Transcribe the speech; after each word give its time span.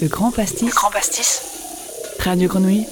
Le 0.00 0.08
Grand 0.08 0.30
Pastis. 0.30 0.70
Grand 0.70 0.90
Pastis. 0.90 1.42
Radio 2.18 2.48
Grenouille 2.48 2.86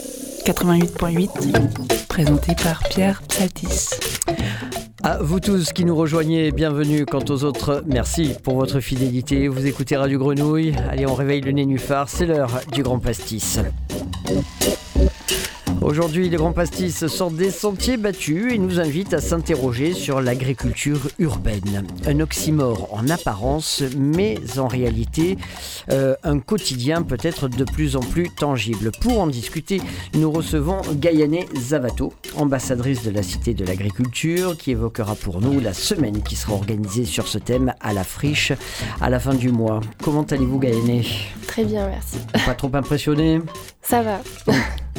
88.8. 0.44 2.06
Présenté 2.08 2.54
par 2.62 2.82
Pierre 2.88 3.22
Psaltis. 3.28 3.91
À 5.02 5.18
vous 5.18 5.41
tous 5.41 5.73
qui 5.73 5.84
nous 5.84 5.96
rejoignez, 5.96 6.52
bienvenue. 6.52 7.04
Quant 7.07 7.25
aux 7.28 7.44
autres, 7.44 7.83
merci 7.86 8.34
pour 8.43 8.57
votre 8.57 8.80
fidélité. 8.80 9.48
Vous 9.48 9.66
écoutez 9.66 9.96
Radio 9.96 10.18
Grenouille. 10.18 10.75
Allez, 10.91 11.07
on 11.07 11.14
réveille 11.14 11.41
le 11.41 11.52
nénuphar. 11.52 12.09
C'est 12.09 12.27
l'heure 12.27 12.61
du 12.73 12.83
Grand 12.83 12.98
Pastis. 12.98 13.59
Aujourd'hui, 15.83 16.29
le 16.29 16.39
Grand 16.39 16.53
Pastis 16.53 17.07
sort 17.09 17.33
des 17.33 17.51
sentiers 17.51 17.96
battus 17.96 18.53
et 18.53 18.59
nous 18.59 18.79
invite 18.79 19.15
à 19.15 19.21
s'interroger 19.21 19.95
sur 19.95 20.21
l'agriculture 20.21 21.09
urbaine. 21.19 21.85
Un 22.07 22.21
oxymore 22.21 22.89
en 22.93 23.09
apparence, 23.09 23.83
mais 23.97 24.39
en 24.59 24.69
réalité, 24.69 25.37
euh, 25.91 26.15
un 26.23 26.39
quotidien 26.39 27.03
peut-être 27.03 27.48
de 27.48 27.65
plus 27.65 27.97
en 27.97 28.01
plus 28.01 28.30
tangible. 28.30 28.92
Pour 29.01 29.20
en 29.20 29.27
discuter, 29.27 29.80
nous 30.15 30.30
recevons 30.30 30.80
Gayane 30.95 31.45
Zavato, 31.59 32.12
ambassadrice 32.37 33.03
de 33.03 33.11
la 33.11 33.25
Cité 33.25 33.53
de 33.53 33.64
l'Agriculture, 33.64 34.56
qui 34.56 34.70
évoquera 34.70 35.17
pour 35.17 35.41
nous 35.41 35.59
la 35.59 35.75
semaine 35.75 36.23
qui 36.23 36.37
sera 36.37 36.55
organisée 36.55 37.05
sur 37.05 37.27
ce 37.27 37.39
thème 37.39 37.75
à 37.80 37.92
la 37.92 38.05
friche 38.05 38.53
à 39.01 39.11
la 39.11 39.19
fin 39.19 39.34
du 39.34 39.51
mois. 39.51 39.80
Comment 40.03 40.23
allez-vous, 40.23 40.61
Gayane 40.61 41.03
Très 41.48 41.64
bien, 41.64 41.89
merci. 41.89 42.19
Pas 42.47 42.55
trop 42.55 42.70
impressionné? 42.73 43.41
Ça 43.83 44.03
va. 44.03 44.20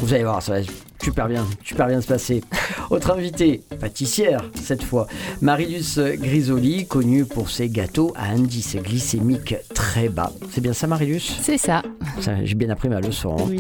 Vous 0.04 0.14
allez 0.14 0.26
voir, 0.26 0.44
ça 0.44 0.60
va 0.60 0.60
super 1.02 1.30
bien, 1.30 1.46
super 1.64 1.88
bien 1.88 2.02
se 2.02 2.08
passer. 2.08 2.44
Autre 2.90 3.12
invité, 3.12 3.64
pâtissière 3.80 4.44
cette 4.54 4.84
fois, 4.84 5.08
Marilus 5.42 5.98
Grisoli, 6.18 6.86
connue 6.88 7.24
pour 7.24 7.50
ses 7.50 7.70
gâteaux 7.70 8.12
à 8.18 8.26
indice 8.26 8.76
glycémique 8.76 9.56
très 9.74 10.10
bas. 10.10 10.34
C'est 10.52 10.60
bien 10.60 10.74
ça, 10.74 10.88
Marilus? 10.88 11.22
C'est 11.42 11.58
ça. 11.58 11.84
ça 12.20 12.44
J'ai 12.44 12.56
bien 12.56 12.70
appris 12.70 12.90
ma 12.90 13.00
leçon. 13.00 13.38
Hein. 13.40 13.56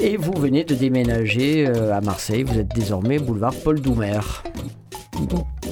Et 0.00 0.16
vous 0.16 0.32
venez 0.32 0.64
de 0.64 0.74
déménager 0.74 1.66
euh, 1.66 1.94
à 1.94 2.00
Marseille. 2.00 2.42
Vous 2.42 2.58
êtes 2.58 2.74
désormais 2.74 3.18
boulevard 3.18 3.54
Paul 3.62 3.78
Doumer. 3.78 4.20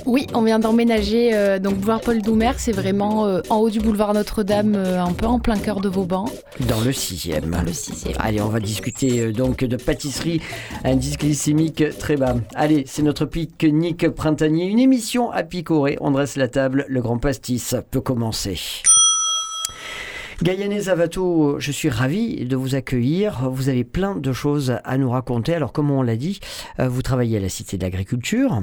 Oui, 0.06 0.26
on 0.34 0.42
vient 0.42 0.58
d'emménager. 0.58 1.34
Euh, 1.34 1.58
donc, 1.58 1.76
boulevard 1.76 2.00
Paul 2.00 2.22
Doumer, 2.22 2.52
c'est 2.56 2.72
vraiment 2.72 3.26
euh, 3.26 3.40
en 3.50 3.56
haut 3.56 3.70
du 3.70 3.80
boulevard 3.80 4.14
Notre-Dame, 4.14 4.74
euh, 4.74 5.02
un 5.02 5.12
peu 5.12 5.26
en 5.26 5.38
plein 5.38 5.58
cœur 5.58 5.80
de 5.80 5.88
Vauban. 5.88 6.26
Dans 6.68 6.80
le 6.80 6.92
sixième. 6.92 7.50
Dans 7.50 7.62
le 7.62 7.72
sixième. 7.72 8.14
Allez, 8.18 8.40
on 8.40 8.48
va 8.48 8.60
discuter 8.60 9.32
donc 9.32 9.64
de 9.64 9.76
pâtisserie, 9.76 10.40
indice 10.84 11.16
glycémique 11.16 11.84
très 11.98 12.16
bas. 12.16 12.36
Allez, 12.54 12.84
c'est 12.86 13.02
notre 13.02 13.24
pique-nique 13.26 14.08
printanier, 14.08 14.66
une 14.66 14.78
émission 14.78 15.30
à 15.30 15.42
picorer. 15.42 15.96
On 16.00 16.10
dresse 16.10 16.36
la 16.36 16.48
table, 16.48 16.86
le 16.88 17.00
grand 17.02 17.18
pastis 17.18 17.74
peut 17.90 18.00
commencer. 18.00 18.58
Gayane 20.42 20.80
Zavato, 20.80 21.60
je 21.60 21.70
suis 21.70 21.90
ravi 21.90 22.46
de 22.46 22.56
vous 22.56 22.74
accueillir. 22.74 23.50
Vous 23.50 23.68
avez 23.68 23.84
plein 23.84 24.16
de 24.16 24.32
choses 24.32 24.76
à 24.84 24.96
nous 24.96 25.10
raconter. 25.10 25.54
Alors, 25.54 25.72
comme 25.72 25.90
on 25.90 26.00
l'a 26.00 26.16
dit, 26.16 26.40
vous 26.78 27.02
travaillez 27.02 27.36
à 27.36 27.40
la 27.40 27.50
Cité 27.50 27.76
de 27.76 27.82
l'Agriculture. 27.82 28.62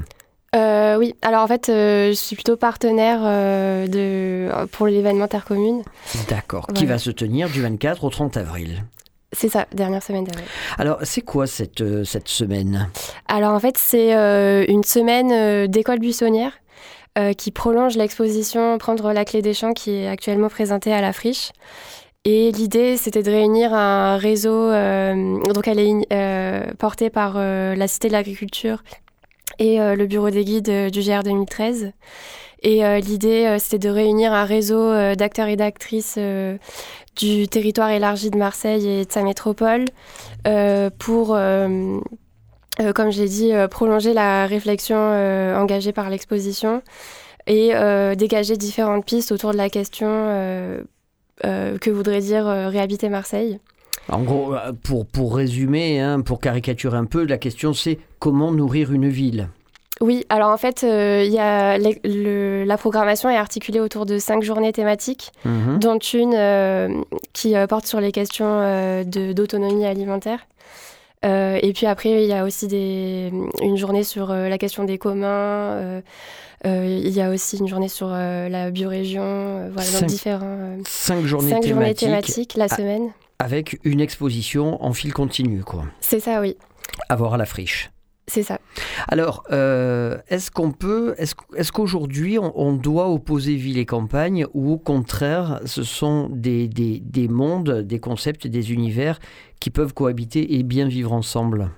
Euh, 0.56 0.96
oui, 0.96 1.14
alors 1.22 1.42
en 1.42 1.46
fait, 1.46 1.68
euh, 1.68 2.08
je 2.08 2.14
suis 2.14 2.34
plutôt 2.34 2.56
partenaire 2.56 3.20
euh, 3.22 3.86
de, 3.86 4.66
pour 4.72 4.86
l'événement 4.86 5.28
Terre 5.28 5.44
Commune. 5.44 5.82
D'accord, 6.28 6.66
qui 6.74 6.86
va 6.86 6.98
se 6.98 7.10
tenir 7.10 7.50
du 7.50 7.60
24 7.60 8.04
au 8.04 8.10
30 8.10 8.36
avril. 8.38 8.84
C'est 9.32 9.50
ça, 9.50 9.66
dernière 9.72 10.02
semaine 10.02 10.24
d'avril. 10.24 10.46
Alors, 10.78 10.98
c'est 11.02 11.20
quoi 11.20 11.46
cette, 11.46 12.04
cette 12.04 12.28
semaine? 12.28 12.88
Alors 13.26 13.52
en 13.52 13.60
fait, 13.60 13.76
c'est 13.76 14.12
une 14.68 14.84
semaine 14.84 15.66
d'école 15.66 15.98
buissonnière 15.98 16.52
qui 17.36 17.50
prolonge 17.50 17.96
l'exposition 17.96 18.78
Prendre 18.78 19.12
la 19.12 19.26
clé 19.26 19.42
des 19.42 19.52
champs 19.52 19.74
qui 19.74 19.96
est 19.96 20.08
actuellement 20.08 20.48
présentée 20.48 20.94
à 20.94 21.02
la 21.02 21.12
friche. 21.12 21.50
Et 22.24 22.52
l'idée, 22.52 22.96
c'était 22.96 23.22
de 23.22 23.30
réunir 23.30 23.74
un 23.74 24.16
réseau, 24.16 24.70
donc 24.70 25.68
elle 25.68 25.78
est 25.78 26.74
portée 26.78 27.10
par 27.10 27.34
la 27.34 27.86
Cité 27.86 28.08
de 28.08 28.14
l'Agriculture 28.14 28.82
et 29.58 29.80
euh, 29.80 29.94
le 29.96 30.06
bureau 30.06 30.30
des 30.30 30.44
guides 30.44 30.68
euh, 30.68 30.90
du 30.90 31.00
GR 31.00 31.22
2013. 31.22 31.92
Et 32.62 32.84
euh, 32.84 32.98
l'idée, 32.98 33.56
c'était 33.60 33.78
de 33.78 33.88
réunir 33.88 34.32
un 34.32 34.44
réseau 34.44 34.92
d'acteurs 35.14 35.46
et 35.46 35.54
d'actrices 35.54 36.18
du 37.16 37.46
territoire 37.46 37.90
élargi 37.90 38.30
de 38.30 38.36
Marseille 38.36 38.88
et 38.88 39.04
de 39.04 39.12
sa 39.12 39.22
métropole 39.22 39.84
pour, 40.98 41.26
comme 41.28 42.02
je 42.78 43.22
l'ai 43.22 43.28
dit, 43.28 43.52
prolonger 43.70 44.12
la 44.12 44.46
réflexion 44.46 44.96
engagée 44.96 45.92
par 45.92 46.10
l'exposition 46.10 46.82
et 47.46 47.74
dégager 48.16 48.56
différentes 48.56 49.04
pistes 49.04 49.30
autour 49.30 49.52
de 49.52 49.56
la 49.56 49.70
question 49.70 50.08
que 51.40 51.90
voudrait 51.90 52.22
dire 52.22 52.44
réhabiter 52.44 53.08
Marseille. 53.08 53.60
En 54.10 54.22
gros, 54.22 54.54
euh, 54.54 54.72
pour, 54.82 55.06
pour 55.06 55.36
résumer, 55.36 56.00
hein, 56.00 56.20
pour 56.20 56.40
caricaturer 56.40 56.96
un 56.96 57.04
peu, 57.04 57.24
la 57.24 57.38
question 57.38 57.74
c'est 57.74 57.98
comment 58.18 58.52
nourrir 58.52 58.92
une 58.92 59.08
ville 59.08 59.48
oui, 60.00 60.24
alors 60.28 60.50
en 60.50 60.56
fait, 60.56 60.84
euh, 60.84 61.24
y 61.28 61.40
a 61.40 61.76
la 61.76 62.76
programmation 62.76 63.28
est 63.30 63.36
articulée 63.36 63.80
autour 63.80 64.06
de 64.06 64.18
cinq 64.18 64.44
journées 64.44 64.72
thématiques, 64.72 65.32
mhm. 65.44 65.80
dont 65.80 65.98
une 65.98 66.34
euh, 66.36 67.02
qui 67.32 67.54
porte 67.68 67.84
sur 67.84 68.00
les 68.00 68.12
questions 68.12 69.04
d'autonomie 69.04 69.86
alimentaire. 69.86 70.46
et 71.24 71.72
puis 71.74 71.86
après, 71.86 72.22
il 72.22 72.28
y 72.28 72.32
a 72.32 72.44
aussi 72.44 72.68
des, 72.68 73.32
une 73.60 73.76
journée 73.76 74.04
sur 74.04 74.28
la 74.28 74.56
question 74.56 74.84
des 74.84 74.98
communs. 74.98 76.00
il 76.64 77.08
y 77.08 77.20
a 77.20 77.30
aussi 77.30 77.56
une 77.58 77.66
journée 77.66 77.88
sur 77.88 78.06
la 78.06 78.70
biorégion. 78.70 79.68
voilà, 79.72 79.82
cinq, 79.82 80.06
différents. 80.06 80.76
cinq 80.86 81.24
journées 81.26 81.50
cinq 81.50 81.62
thématiques. 81.62 81.74
Journées 81.74 81.94
thématiques 81.94 82.54
la 82.54 82.68
semaine 82.68 83.10
avec 83.38 83.78
une 83.84 84.00
exposition 84.00 84.82
en 84.84 84.92
fil 84.92 85.12
continu, 85.12 85.62
quoi. 85.62 85.84
C'est 86.00 86.20
ça, 86.20 86.40
oui. 86.40 86.56
À 87.08 87.16
voir 87.16 87.34
à 87.34 87.36
la 87.36 87.46
friche. 87.46 87.90
C'est 88.28 88.42
ça. 88.42 88.58
Alors, 89.08 89.42
euh, 89.52 90.18
est-ce 90.28 90.50
qu'on 90.50 90.70
peut, 90.70 91.14
est-ce, 91.16 91.72
qu'aujourd'hui 91.72 92.38
on, 92.38 92.74
doit 92.74 93.08
opposer 93.08 93.54
ville 93.54 93.78
et 93.78 93.86
campagne 93.86 94.46
ou 94.52 94.72
au 94.72 94.78
contraire, 94.78 95.60
ce 95.64 95.82
sont 95.82 96.28
des, 96.30 96.68
des, 96.68 97.00
des, 97.00 97.26
mondes, 97.26 97.82
des 97.82 97.98
concepts, 97.98 98.46
des 98.46 98.72
univers 98.72 99.18
qui 99.60 99.70
peuvent 99.70 99.94
cohabiter 99.94 100.54
et 100.54 100.62
bien 100.62 100.86
vivre 100.86 101.12
ensemble 101.12 101.70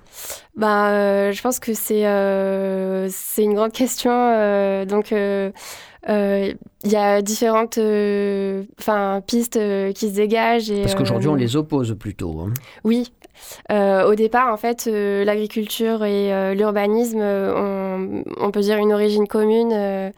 bah, 0.55 0.89
euh, 0.91 1.31
Je 1.31 1.41
pense 1.41 1.59
que 1.59 1.73
c'est, 1.73 2.05
euh, 2.05 3.07
c'est 3.09 3.43
une 3.43 3.53
grande 3.53 3.71
question. 3.71 4.11
donc, 4.85 5.11
il 5.11 5.63
y 6.85 6.95
a 6.95 7.21
différentes 7.21 7.79
pistes 9.27 9.59
qui 9.93 10.09
se 10.09 10.13
dégagent. 10.13 10.71
Et, 10.71 10.81
Parce 10.81 10.95
qu'aujourd'hui, 10.95 11.29
on 11.29 11.35
les 11.35 11.55
oppose 11.55 11.95
plutôt. 11.97 12.39
Hein. 12.41 12.53
Oui, 12.83 13.11
euh, 13.71 14.05
au 14.05 14.15
départ, 14.15 14.51
en 14.51 14.57
fait, 14.57 14.87
euh, 14.87 15.23
l'agriculture 15.23 16.03
et 16.03 16.33
euh, 16.33 16.53
l'urbanisme 16.53 17.19
ont, 17.21 18.23
on 18.37 18.51
peut 18.51 18.61
dire, 18.61 18.77
une 18.77 18.93
origine 18.93 19.27
commune. 19.27 20.11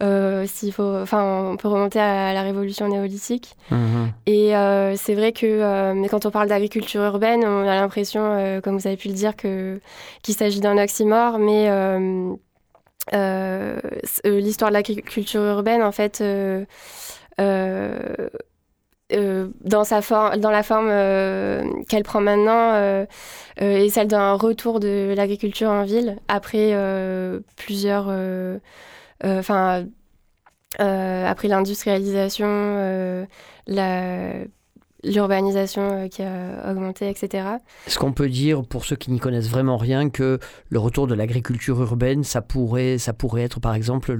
S'il 0.00 0.72
faut, 0.72 0.96
enfin, 0.96 1.50
on 1.52 1.56
peut 1.56 1.68
remonter 1.68 2.00
à 2.00 2.32
la 2.32 2.42
révolution 2.42 2.88
néolithique. 2.88 3.56
Mhm. 3.70 4.12
Et 4.26 4.52
c'est 4.96 5.14
vrai 5.14 5.32
que 5.32 6.08
quand 6.08 6.26
on 6.26 6.30
parle 6.30 6.48
d'agriculture 6.48 7.02
urbaine, 7.02 7.44
on 7.44 7.66
a 7.66 7.74
l'impression, 7.74 8.60
comme 8.62 8.78
vous 8.78 8.86
avez 8.86 8.96
pu 8.96 9.08
le 9.08 9.14
dire, 9.14 9.36
que 9.36 9.80
qu'il 10.22 10.34
s'agit 10.34 10.60
d'un 10.60 10.78
oxymore, 10.78 11.38
mais 11.38 11.70
l'histoire 14.24 14.70
de 14.70 14.74
l'agriculture 14.74 15.42
urbaine, 15.42 15.82
en 15.82 15.92
fait, 15.92 16.22
euh, 19.12 19.46
dans, 19.60 19.84
sa 19.84 20.00
dans 20.36 20.50
la 20.50 20.64
forme 20.64 20.88
euh, 20.90 21.62
qu'elle 21.88 22.02
prend 22.02 22.20
maintenant 22.20 22.72
euh, 22.74 23.06
et 23.56 23.88
celle 23.88 24.08
d'un 24.08 24.32
retour 24.32 24.80
de 24.80 25.14
l'agriculture 25.16 25.70
en 25.70 25.84
ville 25.84 26.16
après 26.26 26.74
plusieurs 27.54 28.12
enfin 29.24 29.86
après 30.78 31.48
l'industrialisation 31.48 33.26
la 33.66 34.32
l'urbanisation 35.06 35.82
euh, 35.82 36.08
qui 36.08 36.22
a 36.22 36.70
augmenté, 36.70 37.08
etc. 37.08 37.44
Est-ce 37.86 37.98
qu'on 37.98 38.12
peut 38.12 38.28
dire, 38.28 38.62
pour 38.64 38.84
ceux 38.84 38.96
qui 38.96 39.10
n'y 39.10 39.20
connaissent 39.20 39.48
vraiment 39.48 39.76
rien, 39.76 40.10
que 40.10 40.38
le 40.68 40.78
retour 40.78 41.06
de 41.06 41.14
l'agriculture 41.14 41.80
urbaine, 41.80 42.24
ça 42.24 42.42
pourrait, 42.42 42.98
ça 42.98 43.12
pourrait 43.12 43.42
être 43.42 43.60
par 43.60 43.74
exemple 43.74 44.12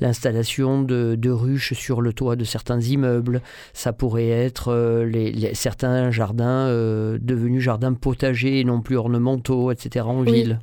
l'installation 0.00 0.82
le, 0.82 1.16
de, 1.16 1.30
ruches 1.30 1.74
sur 1.74 2.00
le 2.00 2.12
toit 2.12 2.36
de 2.36 2.44
certains 2.44 2.80
immeubles, 2.80 3.42
ça 3.72 3.92
pourrait 3.92 4.28
être 4.28 4.72
euh, 4.72 5.04
les, 5.04 5.54
certains 5.54 6.10
jardins 6.10 6.66
euh, 6.66 7.18
devenus 7.20 7.62
jardins 7.62 7.92
potagers 7.92 8.60
et 8.60 8.64
non 8.64 8.80
plus 8.80 8.96
ornementaux, 8.96 9.70
etc. 9.70 10.06
en 10.08 10.22
ville 10.22 10.58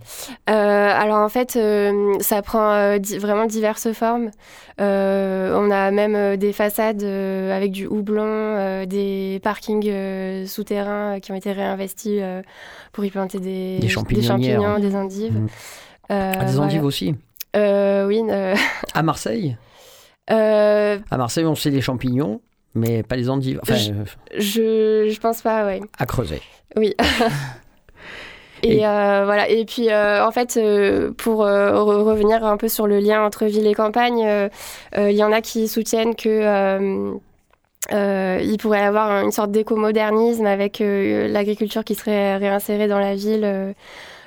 Alors 0.48 1.20
en 1.20 1.30
fait, 1.30 1.60
ça 2.20 2.42
prend 2.42 2.98
vraiment 3.20 3.46
diverses 3.46 3.92
formes. 3.92 4.32
on 4.80 5.72
a 5.72 5.92
même 5.92 6.38
des 6.38 6.54
façades 6.54 7.04
avec 7.04 7.72
du 7.72 7.86
houblon, 7.86 8.86
des 8.86 8.95
parkings 9.44 9.88
euh, 9.88 10.46
souterrains 10.46 11.16
euh, 11.16 11.20
qui 11.20 11.32
ont 11.32 11.36
été 11.36 11.52
réinvestis 11.52 12.20
euh, 12.22 12.42
pour 12.92 13.04
y 13.06 13.10
planter 13.10 13.40
des, 13.40 13.80
des, 13.80 13.88
champignons, 13.90 14.80
des 14.80 14.96
endives. 14.96 15.34
Mmh. 15.40 15.48
Ah, 16.10 16.46
des 16.46 16.60
endives 16.60 16.84
aussi 16.86 17.16
Oui. 17.56 18.22
à 18.94 19.04
Marseille 19.04 19.58
À 20.28 21.18
Marseille, 21.18 21.46
on 21.46 21.56
sait 21.56 21.70
les 21.70 21.82
champignons. 21.82 22.42
mais 22.74 23.04
pas 23.04 23.16
les 23.16 23.30
endives. 23.30 23.60
Enfin, 23.64 23.76
Je- 23.76 25.08
Je, 25.10 25.20
pense 25.20 25.42
pas, 25.42 25.66
ouais. 25.66 25.82
à 26.00 26.06
creuser. 26.06 26.42
Oui. 26.76 26.96
Et- 28.64 28.78
Et 28.78 28.88
euh, 28.88 29.26
voilà. 29.26 29.48
Et 29.50 29.64
puis, 29.66 29.92
euh, 29.92 30.26
en 30.26 30.32
fait, 30.32 30.58
euh, 30.58 31.12
pour 31.12 31.44
re- 31.46 32.02
revenir 32.04 32.44
un 32.44 32.58
peu 32.58 32.68
sur 32.68 32.88
le 32.88 33.00
lien 33.00 33.24
entre 33.24 33.46
ville 33.46 33.68
et 33.68 33.74
campagne, 33.76 34.26
il 34.98 35.12
y 35.12 35.24
en 35.24 35.32
a 35.32 35.42
qui 35.42 35.68
soutiennent 35.68 36.16
que 36.16 37.12
euh, 37.92 38.40
il 38.44 38.58
pourrait 38.58 38.80
y 38.80 38.84
avoir 38.84 39.24
une 39.24 39.32
sorte 39.32 39.52
d'éco-modernisme 39.52 40.46
avec 40.46 40.82
euh, 40.82 41.28
l'agriculture 41.28 41.84
qui 41.84 41.96
serait 41.96 42.38
réinsérée 42.38 42.88
dans 42.88 43.00
la 43.00 43.16
ville 43.16 43.44
euh, 43.44 43.74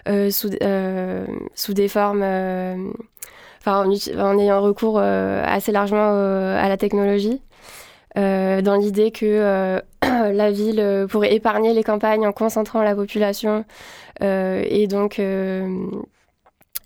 euh, 0.09 0.31
sous, 0.31 0.51
euh, 0.63 1.27
sous 1.55 1.75
des 1.75 1.89
formes. 1.89 2.23
Enfin, 3.61 3.85
en, 3.85 4.21
en 4.21 4.39
ayant 4.39 4.63
recours 4.63 4.99
assez 4.99 5.73
largement 5.73 6.11
à 6.57 6.69
la 6.69 6.77
technologie, 6.77 7.43
dans 8.15 8.79
l'idée 8.81 9.11
que 9.11 9.81
la 10.03 10.51
ville 10.51 11.07
pourrait 11.11 11.35
épargner 11.35 11.75
les 11.75 11.83
campagnes 11.83 12.27
en 12.27 12.33
concentrant 12.33 12.83
la 12.83 12.95
population 12.95 13.65
et 14.21 14.87
donc 14.89 15.21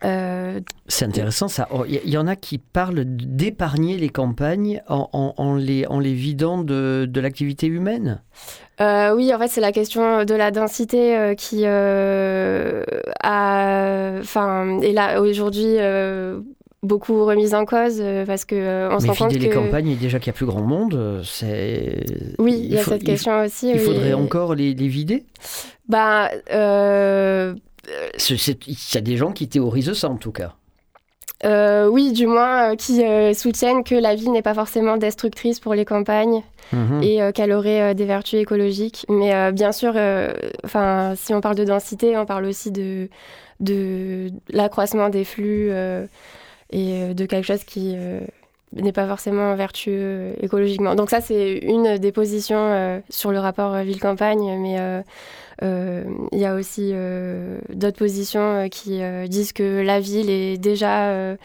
euh, 0.04 0.60
C'est 0.88 1.04
intéressant 1.04 1.48
ça. 1.48 1.68
Oh, 1.70 1.84
Il 1.88 2.00
y, 2.04 2.10
y 2.12 2.18
en 2.18 2.26
a 2.26 2.36
qui 2.36 2.58
parlent 2.58 3.04
d'épargner 3.06 3.96
les 3.98 4.08
campagnes 4.08 4.82
en, 4.88 5.08
en- 5.12 5.34
en 5.36 5.54
les, 5.56 5.86
en 5.86 5.98
les 6.00 6.14
vidant 6.14 6.62
de, 6.64 7.06
de 7.08 7.20
l'activité 7.20 7.66
humaine? 7.66 8.20
euh, 8.80 9.14
oui 9.14 9.32
en 9.34 9.38
fait 9.38 9.48
c'est 9.48 9.60
la 9.60 9.70
question 9.72 10.24
de 10.24 10.34
la 10.34 10.50
densité 10.50 11.16
euh, 11.16 11.34
qui 11.34 11.62
euh, 11.66 12.84
a 13.22 14.14
enfin 14.20 14.80
est 14.80 14.92
là 14.92 15.20
aujourd'hui 15.20 15.76
euh, 15.78 16.40
beaucoup 16.82 17.24
remise 17.24 17.54
en 17.54 17.64
cause 17.64 17.98
euh, 18.00 18.24
parce 18.26 18.44
que 18.44 18.56
euh, 18.56 18.88
on 18.90 18.98
se 18.98 19.04
Mais 19.04 19.10
rend 19.12 19.26
compte 19.28 19.32
les 19.34 19.48
campagnes, 19.50 19.88
et 19.90 19.94
déjà 19.96 20.18
qu'il 20.18 20.28
y 20.28 20.30
a 20.30 20.32
plus 20.32 20.46
grand 20.46 20.62
monde, 20.62 21.20
c'est. 21.24 22.04
oui 22.38 22.60
il 22.64 22.72
y 22.72 22.78
a 22.78 22.82
faut- 22.82 22.92
cette 22.92 23.04
question 23.04 23.40
aussi 23.42 23.68
Il 23.68 23.74
oui. 23.74 23.78
faudrait 23.84 24.14
encore 24.14 24.54
les, 24.54 24.74
les 24.74 24.88
vider? 24.88 25.26
Bah 25.88 26.30
euh, 26.52 27.54
Il 27.88 28.94
y 28.94 28.96
a 28.96 29.00
des 29.00 29.16
gens 29.16 29.32
qui 29.32 29.48
théorisent 29.48 29.92
ça 29.94 30.08
en 30.08 30.16
tout 30.16 30.32
cas. 30.32 30.54
Euh, 31.44 31.88
oui, 31.88 32.12
du 32.12 32.26
moins, 32.28 32.72
euh, 32.72 32.76
qui 32.76 33.04
euh, 33.04 33.34
soutiennent 33.34 33.82
que 33.82 33.96
la 33.96 34.14
ville 34.14 34.30
n'est 34.30 34.42
pas 34.42 34.54
forcément 34.54 34.96
destructrice 34.96 35.58
pour 35.58 35.74
les 35.74 35.84
campagnes 35.84 36.42
Mhm. 36.72 37.02
et 37.02 37.20
euh, 37.20 37.32
qu'elle 37.32 37.52
aurait 37.52 37.82
euh, 37.82 37.94
des 37.94 38.04
vertus 38.06 38.40
écologiques. 38.40 39.04
Mais 39.08 39.34
euh, 39.34 39.50
bien 39.50 39.72
sûr, 39.72 39.92
euh, 39.96 40.32
enfin, 40.64 41.14
si 41.16 41.34
on 41.34 41.40
parle 41.40 41.56
de 41.56 41.64
densité, 41.64 42.16
on 42.16 42.24
parle 42.24 42.46
aussi 42.46 42.70
de, 42.70 43.08
de 43.60 44.30
l'accroissement 44.48 45.08
des 45.10 45.24
flux 45.24 45.68
euh, 45.70 46.06
et 46.70 47.02
euh, 47.02 47.14
de 47.14 47.26
quelque 47.26 47.44
chose 47.44 47.64
qui 47.64 47.94
euh, 47.96 48.20
n'est 48.72 48.92
pas 48.92 49.06
forcément 49.06 49.54
vertueux 49.54 49.92
euh, 50.00 50.34
écologiquement. 50.40 50.94
Donc 50.94 51.10
ça, 51.10 51.20
c'est 51.20 51.58
une 51.58 51.98
des 51.98 52.12
positions 52.12 52.56
euh, 52.58 53.00
sur 53.10 53.32
le 53.32 53.38
rapport 53.40 53.74
euh, 53.74 53.82
ville-campagne, 53.82 54.58
mais 54.58 54.78
euh, 54.78 55.00
euh, 55.00 55.02
il 56.32 56.38
y 56.38 56.44
a 56.44 56.54
aussi 56.54 56.90
euh, 56.92 57.58
d'autres 57.72 57.98
positions 57.98 58.64
euh, 58.64 58.68
qui 58.68 59.02
euh, 59.02 59.26
disent 59.26 59.52
que 59.52 59.82
la 59.82 60.00
ville 60.00 60.28
est 60.30 60.58
déjà 60.58 61.08
euh, 61.10 61.36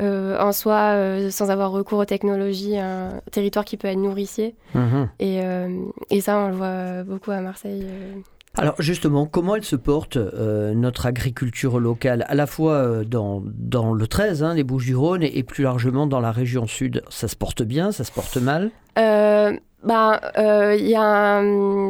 euh, 0.00 0.38
en 0.40 0.52
soi, 0.52 0.94
euh, 0.94 1.30
sans 1.30 1.50
avoir 1.50 1.70
recours 1.70 1.98
aux 1.98 2.04
technologies, 2.04 2.78
un 2.78 3.20
territoire 3.30 3.64
qui 3.64 3.76
peut 3.76 3.88
être 3.88 3.98
nourricier. 3.98 4.54
Mhm. 4.74 5.08
Et, 5.20 5.40
euh, 5.42 5.68
et 6.10 6.20
ça, 6.20 6.38
on 6.38 6.48
le 6.48 6.54
voit 6.54 7.02
beaucoup 7.04 7.30
à 7.30 7.40
Marseille. 7.40 7.84
euh. 7.84 8.14
Alors 8.54 8.74
justement, 8.80 9.24
comment 9.26 9.56
elle 9.56 9.64
se 9.64 9.76
porte, 9.76 10.16
euh, 10.18 10.74
notre 10.74 11.06
agriculture 11.06 11.80
locale, 11.80 12.26
à 12.28 12.34
la 12.34 12.46
fois 12.46 12.74
euh, 12.74 13.04
dans, 13.04 13.42
dans 13.46 13.94
le 13.94 14.06
13, 14.06 14.42
hein, 14.42 14.54
les 14.54 14.62
Bouches-du-Rhône, 14.62 15.22
et, 15.22 15.38
et 15.38 15.42
plus 15.42 15.64
largement 15.64 16.06
dans 16.06 16.20
la 16.20 16.32
région 16.32 16.66
sud? 16.66 17.02
Ça 17.08 17.28
se 17.28 17.36
porte 17.36 17.62
bien, 17.62 17.92
ça 17.92 18.04
se 18.04 18.12
porte 18.12 18.36
mal? 18.36 18.70
Euh, 18.98 19.56
ben, 19.82 20.20
euh, 20.38 20.76
il 20.78 20.88
y 20.88 20.94
a 20.94 21.42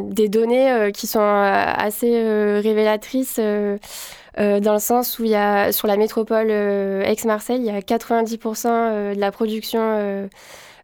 des 0.09 0.27
données 0.27 0.71
euh, 0.71 0.91
qui 0.91 1.05
sont 1.07 1.19
euh, 1.19 1.73
assez 1.77 2.11
euh, 2.15 2.59
révélatrices 2.63 3.39
euh, 3.39 3.77
dans 4.35 4.73
le 4.73 4.79
sens 4.79 5.19
où 5.19 5.25
il 5.25 5.29
y 5.29 5.35
a 5.35 5.71
sur 5.71 5.87
la 5.87 5.95
métropole 5.95 6.49
Aix-Marseille, 6.49 7.59
il 7.59 7.65
y 7.65 7.69
a 7.69 7.79
90% 7.81 8.67
euh, 8.67 9.15
de 9.15 9.19
la 9.19 9.31
production 9.31 10.29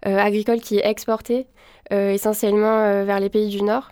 agricole 0.03 0.61
qui 0.61 0.77
est 0.77 0.87
exportée, 0.87 1.47
essentiellement 1.91 3.03
vers 3.03 3.19
les 3.19 3.29
pays 3.29 3.49
du 3.49 3.63
Nord. 3.63 3.89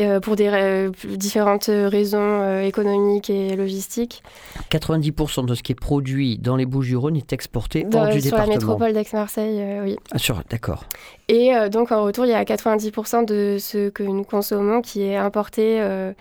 Euh, 0.00 0.20
pour 0.20 0.36
des 0.36 0.48
ra- 0.48 0.88
différentes 1.16 1.66
raisons 1.68 2.18
euh, 2.20 2.62
économiques 2.62 3.30
et 3.30 3.56
logistiques. 3.56 4.22
90% 4.70 5.46
de 5.46 5.54
ce 5.54 5.62
qui 5.62 5.72
est 5.72 5.74
produit 5.74 6.38
dans 6.38 6.56
les 6.56 6.66
Bouches-du-Rhône 6.66 7.16
est 7.16 7.32
exporté 7.32 7.84
Dans- 7.84 8.04
hors 8.06 8.12
du 8.12 8.20
sur 8.20 8.36
la 8.36 8.44
département. 8.44 8.54
métropole 8.74 8.92
d'Aix-Marseille, 8.92 9.58
euh, 9.60 9.82
oui. 9.84 9.96
Ah, 10.12 10.18
sur- 10.18 10.42
d'accord. 10.50 10.84
Et 11.28 11.54
euh, 11.54 11.68
donc 11.68 11.90
en 11.92 12.02
retour, 12.04 12.24
il 12.26 12.30
y 12.30 12.34
a 12.34 12.44
90% 12.44 13.24
de 13.24 13.56
ce 13.58 13.88
que 13.88 14.02
nous 14.02 14.24
consommons 14.24 14.80
qui 14.82 15.02
est 15.02 15.16
importé, 15.16 15.80
euh, 15.80 16.12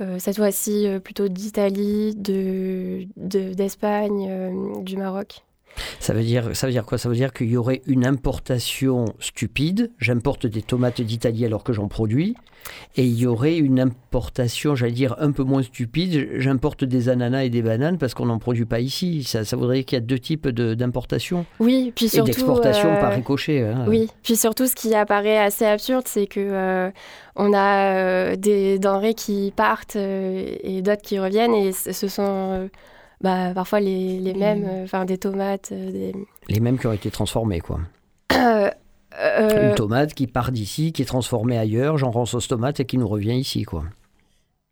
euh, 0.00 0.16
cette 0.18 0.36
fois-ci 0.36 0.86
euh, 0.86 0.98
plutôt 0.98 1.28
d'Italie, 1.28 2.14
de, 2.16 3.06
de- 3.16 3.54
d'Espagne, 3.54 4.26
euh, 4.28 4.80
du 4.82 4.96
Maroc. 4.96 5.42
Ça 6.00 6.14
veut 6.14 6.22
dire, 6.22 6.50
ça 6.54 6.66
veut 6.66 6.72
dire 6.72 6.84
quoi? 6.84 6.98
Ça 6.98 7.08
veut 7.08 7.14
dire 7.16 7.32
qu'il 7.32 7.48
y 7.50 7.56
aurait 7.56 7.82
une 7.86 8.06
importation 8.06 9.06
stupide. 9.18 9.90
J'importe 9.98 10.46
des 10.46 10.62
tomates 10.62 11.00
d'Italie 11.00 11.44
alors 11.44 11.64
que 11.64 11.72
j'en 11.72 11.88
produis. 11.88 12.36
Et 12.96 13.04
il 13.04 13.18
y 13.18 13.26
aurait 13.26 13.58
une 13.58 13.78
importation, 13.78 14.74
j'allais 14.74 14.92
dire, 14.92 15.16
un 15.18 15.32
peu 15.32 15.42
moins 15.42 15.62
stupide. 15.62 16.30
J'importe 16.38 16.84
des 16.84 17.08
ananas 17.10 17.44
et 17.44 17.50
des 17.50 17.60
bananes 17.60 17.98
parce 17.98 18.14
qu'on 18.14 18.24
n'en 18.26 18.38
produit 18.38 18.64
pas 18.64 18.80
ici. 18.80 19.22
Ça, 19.24 19.44
ça 19.44 19.56
voudrait 19.56 19.84
qu'il 19.84 19.96
y 19.96 19.98
a 19.98 20.04
deux 20.04 20.18
types 20.18 20.48
de- 20.48 20.72
d'importation 20.74 21.44
Oui, 21.60 21.92
puis 21.94 22.06
et 22.06 22.08
surtout. 22.08 22.26
d'exportation 22.30 22.88
euh, 22.94 23.00
par 23.00 23.12
ricochet. 23.12 23.62
hein. 23.62 23.84
Oui, 23.86 24.08
puis 24.22 24.36
surtout, 24.36 24.66
ce 24.66 24.74
qui 24.74 24.94
apparaît 24.94 25.38
assez 25.38 25.66
absurde, 25.66 26.04
c'est 26.06 26.26
que 26.26 26.40
euh, 26.40 26.90
on 27.36 27.52
a 27.52 27.96
euh, 27.96 28.36
des 28.36 28.78
denrées 28.78 29.14
qui 29.14 29.52
partent 29.54 29.96
euh, 29.96 30.54
et 30.62 30.80
d'autres 30.80 31.02
qui 31.02 31.18
reviennent, 31.18 31.54
et 31.54 31.72
ce 31.72 32.08
sont 32.08 32.70
bah, 33.20 33.52
parfois 33.54 33.80
les, 33.80 34.18
les 34.18 34.34
mêmes, 34.34 34.64
euh, 34.68 34.84
enfin 34.84 35.04
des 35.04 35.18
tomates, 35.18 35.70
euh, 35.72 35.90
des. 35.90 36.12
Les 36.48 36.60
mêmes 36.60 36.78
qui 36.78 36.86
ont 36.86 36.92
été 36.92 37.10
transformés, 37.10 37.60
quoi. 37.60 37.80
Euh, 38.32 39.68
Une 39.70 39.74
tomate 39.76 40.12
qui 40.14 40.26
part 40.26 40.50
d'ici, 40.50 40.92
qui 40.92 41.02
est 41.02 41.06
transformée 41.06 41.56
ailleurs, 41.56 41.98
j'en 41.98 42.10
rends 42.10 42.26
sauce 42.26 42.48
tomate 42.48 42.80
et 42.80 42.84
qui 42.84 42.98
nous 42.98 43.06
revient 43.06 43.36
ici, 43.36 43.62
quoi. 43.62 43.84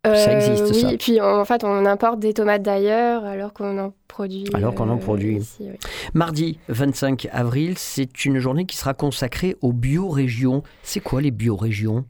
Ça 0.05 0.33
existe, 0.33 0.65
oui, 0.73 0.81
ça. 0.81 0.91
et 0.91 0.97
puis 0.97 1.21
en 1.21 1.45
fait, 1.45 1.63
on 1.63 1.85
importe 1.85 2.19
des 2.19 2.33
tomates 2.33 2.61
d'ailleurs 2.61 3.23
alors 3.23 3.53
qu'on 3.53 3.79
en 3.79 3.93
produit. 4.09 4.43
Alors 4.53 4.75
qu'on 4.75 4.89
en 4.89 4.97
produit. 4.97 5.37
ici, 5.37 5.59
oui. 5.61 5.77
Mardi 6.13 6.59
25 6.67 7.29
avril, 7.31 7.77
c'est 7.77 8.25
une 8.25 8.39
journée 8.39 8.65
qui 8.65 8.75
sera 8.75 8.93
consacrée 8.93 9.55
aux 9.61 9.71
biorégions. 9.71 10.61
C'est 10.81 10.99
quoi 10.99 11.21
les 11.21 11.31
biorégions? 11.31 12.03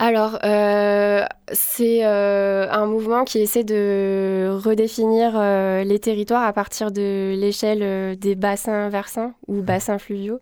Alors, 0.00 0.38
euh, 0.44 1.24
c'est 1.52 2.04
euh, 2.04 2.70
un 2.70 2.86
mouvement 2.86 3.24
qui 3.24 3.40
essaie 3.40 3.64
de 3.64 4.48
redéfinir 4.62 5.32
euh, 5.34 5.82
les 5.82 5.98
territoires 5.98 6.44
à 6.44 6.52
partir 6.52 6.92
de 6.92 7.34
l'échelle 7.36 8.16
des 8.16 8.36
bassins 8.36 8.88
versants 8.90 9.32
ou 9.48 9.60
bassins 9.60 9.98
fluviaux. 9.98 10.38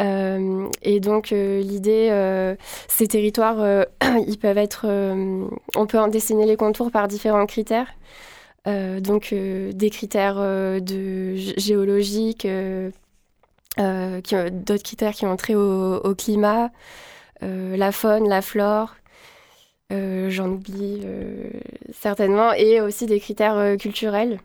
Euh, 0.00 0.68
et 0.82 1.00
donc 1.00 1.30
l'idée, 1.30 2.54
ces 2.88 3.08
territoires, 3.08 3.86
ils 4.26 4.38
peuvent 4.38 4.58
être, 4.58 4.86
on 5.74 5.86
peut 5.86 5.98
en 5.98 6.08
dessiner 6.08 6.44
les 6.44 6.56
contours 6.56 6.90
par 6.90 7.08
différents 7.08 7.46
critères. 7.46 7.88
Donc 8.66 9.32
des 9.32 9.90
critères 9.90 10.36
de 10.36 11.34
géologiques, 11.56 12.46
d'autres 13.78 14.82
critères 14.82 15.14
qui 15.14 15.24
ont 15.24 15.36
trait 15.36 15.54
au, 15.54 15.96
au 15.96 16.14
climat, 16.14 16.70
la 17.42 17.92
faune, 17.92 18.28
la 18.28 18.42
flore. 18.42 18.94
euh, 19.92 20.28
J'en 20.30 20.48
oublie 20.50 21.00
euh, 21.04 21.48
certainement, 21.92 22.52
et 22.52 22.80
aussi 22.80 23.06
des 23.06 23.20
critères 23.20 23.56
euh, 23.56 23.76
culturels. 23.76 24.38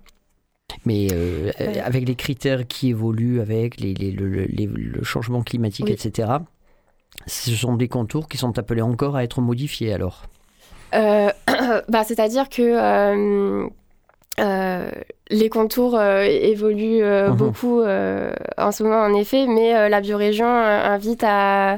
Mais 0.86 1.08
euh, 1.12 1.52
Ouais. 1.60 1.80
avec 1.80 2.08
les 2.08 2.16
critères 2.16 2.66
qui 2.68 2.90
évoluent 2.90 3.42
avec 3.42 3.80
les, 3.80 3.94
les- 3.94 4.12
le, 4.12 4.28
le- 4.28 4.46
les- 4.46 4.68
le 4.68 5.04
changement 5.04 5.42
climatique, 5.44 5.86
Oui. 5.88 5.94
etc., 5.94 6.30
ce 7.28 7.52
sont 7.52 7.76
des 7.76 7.88
contours 7.88 8.28
qui 8.28 8.38
sont 8.38 8.58
appelés 8.58 8.82
encore 8.82 9.16
à 9.16 9.24
être 9.24 9.42
modifiés 9.42 9.94
alors. 9.94 10.24
Euh, 10.96 11.30
bah, 11.90 12.04
C'est-à-dire 12.04 12.50
que 12.50 12.62
euh, 12.62 13.68
euh, 14.40 14.90
les 15.30 15.50
contours 15.50 15.98
euh, 15.98 16.24
évoluent 16.24 17.04
euh, 17.04 17.30
Mhm. 17.30 17.38
beaucoup 17.38 17.82
euh, 17.82 18.34
en 18.58 18.72
ce 18.72 18.84
moment, 18.84 19.02
en 19.02 19.14
effet, 19.14 19.46
mais 19.48 19.76
euh, 19.76 19.90
la 19.90 20.02
biorégion 20.02 20.48
euh, 20.48 20.86
invite 20.86 21.24
à 21.24 21.74
euh, 21.74 21.78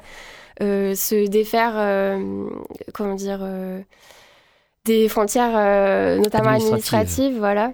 se 0.60 1.28
défaire, 1.28 1.74
euh, 1.76 2.48
comment 2.94 3.16
dire, 3.16 3.40
euh, 3.42 3.82
des 4.86 5.10
frontières, 5.10 5.54
euh, 5.56 6.18
notamment 6.18 6.50
Administratives. 6.52 6.94
administratives, 6.96 7.38
voilà, 7.38 7.74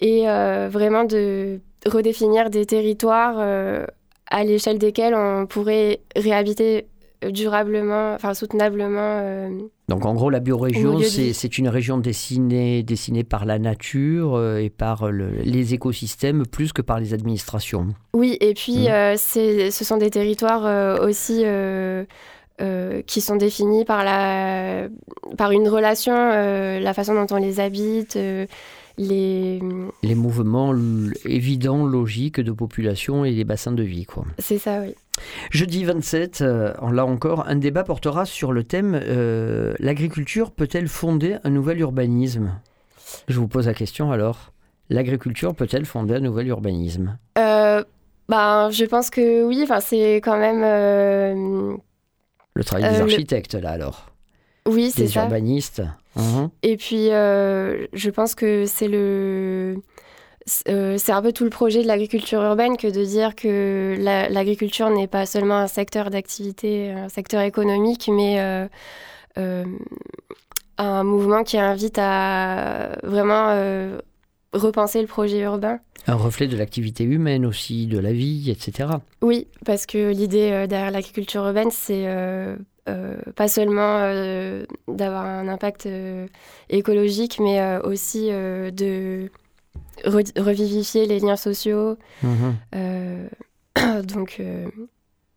et 0.00 0.28
euh, 0.28 0.68
vraiment 0.70 1.04
de 1.04 1.60
redéfinir 1.86 2.50
des 2.50 2.66
territoires 2.66 3.36
euh, 3.38 3.86
à 4.30 4.44
l'échelle 4.44 4.78
desquels 4.78 5.14
on 5.14 5.46
pourrait 5.46 6.00
réhabiter 6.16 6.86
durablement, 7.30 8.14
enfin 8.14 8.34
soutenablement. 8.34 9.48
Donc 9.88 10.06
en 10.06 10.14
gros, 10.14 10.30
la 10.30 10.40
biorégion, 10.40 11.00
c'est 11.00 11.58
une 11.58 11.68
région 11.68 11.98
dessinée, 11.98 12.82
dessinée 12.82 13.24
par 13.24 13.44
la 13.44 13.58
nature 13.58 14.40
et 14.58 14.70
par 14.70 15.10
les 15.10 15.74
écosystèmes 15.74 16.44
plus 16.46 16.72
que 16.72 16.82
par 16.82 17.00
les 17.00 17.14
administrations. 17.14 17.88
Oui, 18.14 18.36
et 18.40 18.54
puis 18.54 18.88
mmh. 18.88 19.16
ce 19.16 19.84
sont 19.84 19.96
des 19.96 20.10
territoires 20.10 21.00
aussi 21.00 21.44
qui 23.06 23.20
sont 23.20 23.36
définis 23.36 23.84
par, 23.84 24.04
la, 24.04 24.88
par 25.36 25.52
une 25.52 25.68
relation, 25.68 26.14
la 26.14 26.94
façon 26.94 27.14
dont 27.14 27.34
on 27.34 27.38
les 27.38 27.60
habite 27.60 28.18
les... 28.98 29.60
Les 30.02 30.14
mouvements 30.14 30.74
évidents, 31.24 31.84
logiques 31.84 32.40
de 32.40 32.52
population 32.52 33.24
et 33.24 33.30
les 33.30 33.44
bassins 33.44 33.72
de 33.72 33.82
vie. 33.82 34.04
quoi. 34.04 34.24
C'est 34.38 34.58
ça, 34.58 34.80
oui. 34.80 34.94
Jeudi 35.50 35.84
27, 35.84 36.40
euh, 36.40 36.72
là 36.90 37.06
encore, 37.06 37.46
un 37.48 37.56
débat 37.56 37.84
portera 37.84 38.24
sur 38.24 38.52
le 38.52 38.64
thème 38.64 38.98
euh, 39.02 39.74
L'agriculture 39.78 40.50
peut-elle 40.50 40.88
fonder 40.88 41.36
un 41.44 41.50
nouvel 41.50 41.80
urbanisme? 41.80 42.58
Je 43.28 43.38
vous 43.38 43.48
pose 43.48 43.66
la 43.66 43.74
question 43.74 44.10
alors. 44.10 44.52
L'agriculture 44.88 45.54
peut-elle 45.54 45.84
fonder 45.84 46.14
un 46.14 46.20
nouvel 46.20 46.48
urbanisme? 46.48 47.18
Euh, 47.38 47.84
ben, 48.28 48.70
Je 48.70 48.84
pense 48.84 49.10
que 49.10 49.44
oui, 49.44 49.60
enfin, 49.62 49.80
c'est 49.80 50.16
quand 50.16 50.38
même... 50.38 50.62
Euh, 50.64 51.76
le 52.54 52.64
travail 52.64 52.92
des 52.92 53.00
architectes, 53.00 53.54
là 53.54 53.70
alors 53.70 54.12
oui, 54.66 54.92
c'est 54.94 55.08
ça. 55.08 55.22
Des 55.22 55.26
urbanistes. 55.26 55.82
Mhm. 56.16 56.50
Et 56.62 56.76
puis, 56.76 57.10
euh, 57.10 57.86
je 57.92 58.10
pense 58.10 58.34
que 58.34 58.66
c'est 58.66 58.88
le. 58.88 59.76
Euh, 60.68 60.96
c'est 60.98 61.12
un 61.12 61.22
peu 61.22 61.32
tout 61.32 61.44
le 61.44 61.50
projet 61.50 61.82
de 61.82 61.86
l'agriculture 61.86 62.42
urbaine 62.42 62.76
que 62.76 62.88
de 62.88 63.04
dire 63.04 63.36
que 63.36 63.96
l'agriculture 63.98 64.90
n'est 64.90 65.06
pas 65.06 65.24
seulement 65.24 65.58
un 65.58 65.68
secteur 65.68 66.10
d'activité, 66.10 66.90
un 66.90 67.08
secteur 67.08 67.42
économique, 67.42 68.10
mais 68.12 68.40
euh, 69.38 69.64
un 70.78 71.04
mouvement 71.04 71.44
qui 71.44 71.58
invite 71.58 71.96
à 71.96 72.98
vraiment 73.04 73.56
repenser 74.52 75.00
le 75.00 75.06
projet 75.06 75.38
urbain. 75.38 75.78
Un 76.08 76.16
reflet 76.16 76.48
de 76.48 76.56
l'activité 76.56 77.04
humaine 77.04 77.46
aussi, 77.46 77.86
de 77.86 78.00
la 78.00 78.12
vie, 78.12 78.50
etc. 78.50 78.88
Oui, 79.22 79.46
parce 79.64 79.86
que 79.86 80.10
l'idée 80.10 80.66
derrière 80.66 80.90
l'agriculture 80.90 81.46
urbaine, 81.46 81.70
c'est 81.70 82.04
euh, 82.88 83.16
pas 83.36 83.46
seulement 83.46 83.98
euh, 84.00 84.64
d'avoir 84.88 85.24
un 85.24 85.46
impact 85.46 85.86
euh, 85.86 86.26
écologique, 86.68 87.38
mais 87.38 87.78
aussi 87.84 88.30
de 88.30 89.30
revivifier 90.04 91.06
les 91.06 91.20
liens 91.20 91.36
sociaux. 91.36 91.96
Mhm. 92.22 92.56
donc. 94.04 94.42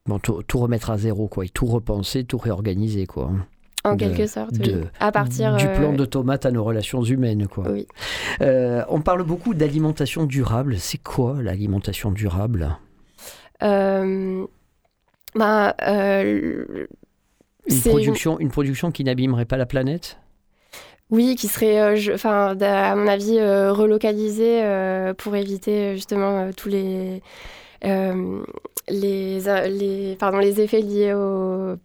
Bon, 0.08 0.20
tout, 0.20 0.44
remettre 0.60 0.92
à 0.92 0.98
zéro, 0.98 1.28
quoi, 1.28 1.46
et 1.46 1.50
tout 1.50 1.66
repenser, 1.66 2.24
tout 2.25 2.38
réorganiser, 2.38 3.06
quoi. 3.08 3.32
En 3.84 3.98
quelque 3.98 4.25
sorte, 4.25 4.54
oui. 4.60 4.75
À 5.00 5.12
partir 5.12 5.56
du 5.58 5.68
plan 5.68 5.94
de 5.94 6.06
tomate 6.06 6.48
à 6.48 6.52
nos 6.52 6.64
relations 6.64 7.04
humaines, 7.04 7.48
quoi. 7.48 7.72
Oui. 7.72 7.88
on 8.40 9.02
parle 9.02 9.24
beaucoup 9.24 9.54
d'alimentation 9.54 10.25
durable. 10.25 10.78
C'est 10.80 10.98
quoi 10.98 11.38
l'alimentation 11.42 12.12
durable? 12.12 12.75
Bah, 15.36 15.75
une 17.68 17.82
production, 17.82 18.40
une 18.40 18.50
production 18.50 18.92
qui 18.92 19.04
n'abîmerait 19.04 19.46
pas 19.46 19.58
la 19.58 19.66
planète? 19.66 20.18
Oui, 21.12 21.36
qui 21.36 21.48
serait, 21.48 21.80
euh, 21.80 22.18
à 22.62 22.96
mon 22.96 23.08
avis, 23.08 23.38
euh, 23.38 23.72
relocalisée 23.72 24.64
euh, 24.64 25.14
pour 25.14 25.36
éviter 25.36 25.96
justement 25.96 26.50
tous 26.52 26.70
les, 26.70 27.22
les, 27.84 29.40
les, 29.70 30.16
pardon, 30.20 30.40
les 30.40 30.62
effets 30.62 30.82
liés 30.82 31.14
au, 31.14 31.76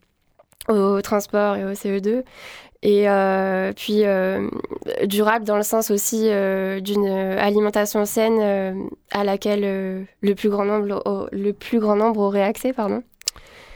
au 0.68 1.02
transport 1.02 1.56
et 1.56 1.64
au 1.64 1.72
CO2. 1.72 2.22
Et 2.82 3.06
puis 3.76 4.04
durable 5.06 5.44
dans 5.44 5.58
le 5.58 5.62
sens 5.62 5.90
aussi 5.90 6.30
d'une 6.80 7.06
alimentation 7.06 8.06
saine 8.06 8.88
à 9.10 9.22
laquelle 9.22 10.06
le, 10.22 10.34
plus 10.34 10.48
grand 10.48 10.64
nombre, 10.64 11.28
le 11.30 11.52
plus 11.52 11.78
grand 11.78 11.96
nombre 11.96 12.20
aurait 12.20 12.42
accès. 12.42 12.72
Pardon. 12.72 13.02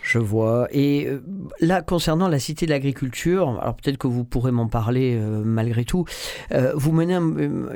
Je 0.04 0.18
vois. 0.18 0.68
Et 0.70 1.06
euh, 1.06 1.24
là, 1.60 1.80
concernant 1.80 2.28
la 2.28 2.38
Cité 2.38 2.66
de 2.66 2.70
l'Agriculture, 2.70 3.58
alors 3.60 3.74
peut-être 3.74 3.96
que 3.96 4.06
vous 4.06 4.22
pourrez 4.22 4.52
m'en 4.52 4.68
parler 4.68 5.16
euh, 5.16 5.42
malgré 5.42 5.86
tout, 5.86 6.04
euh, 6.52 6.72
vous 6.74 6.92
menez 6.92 7.14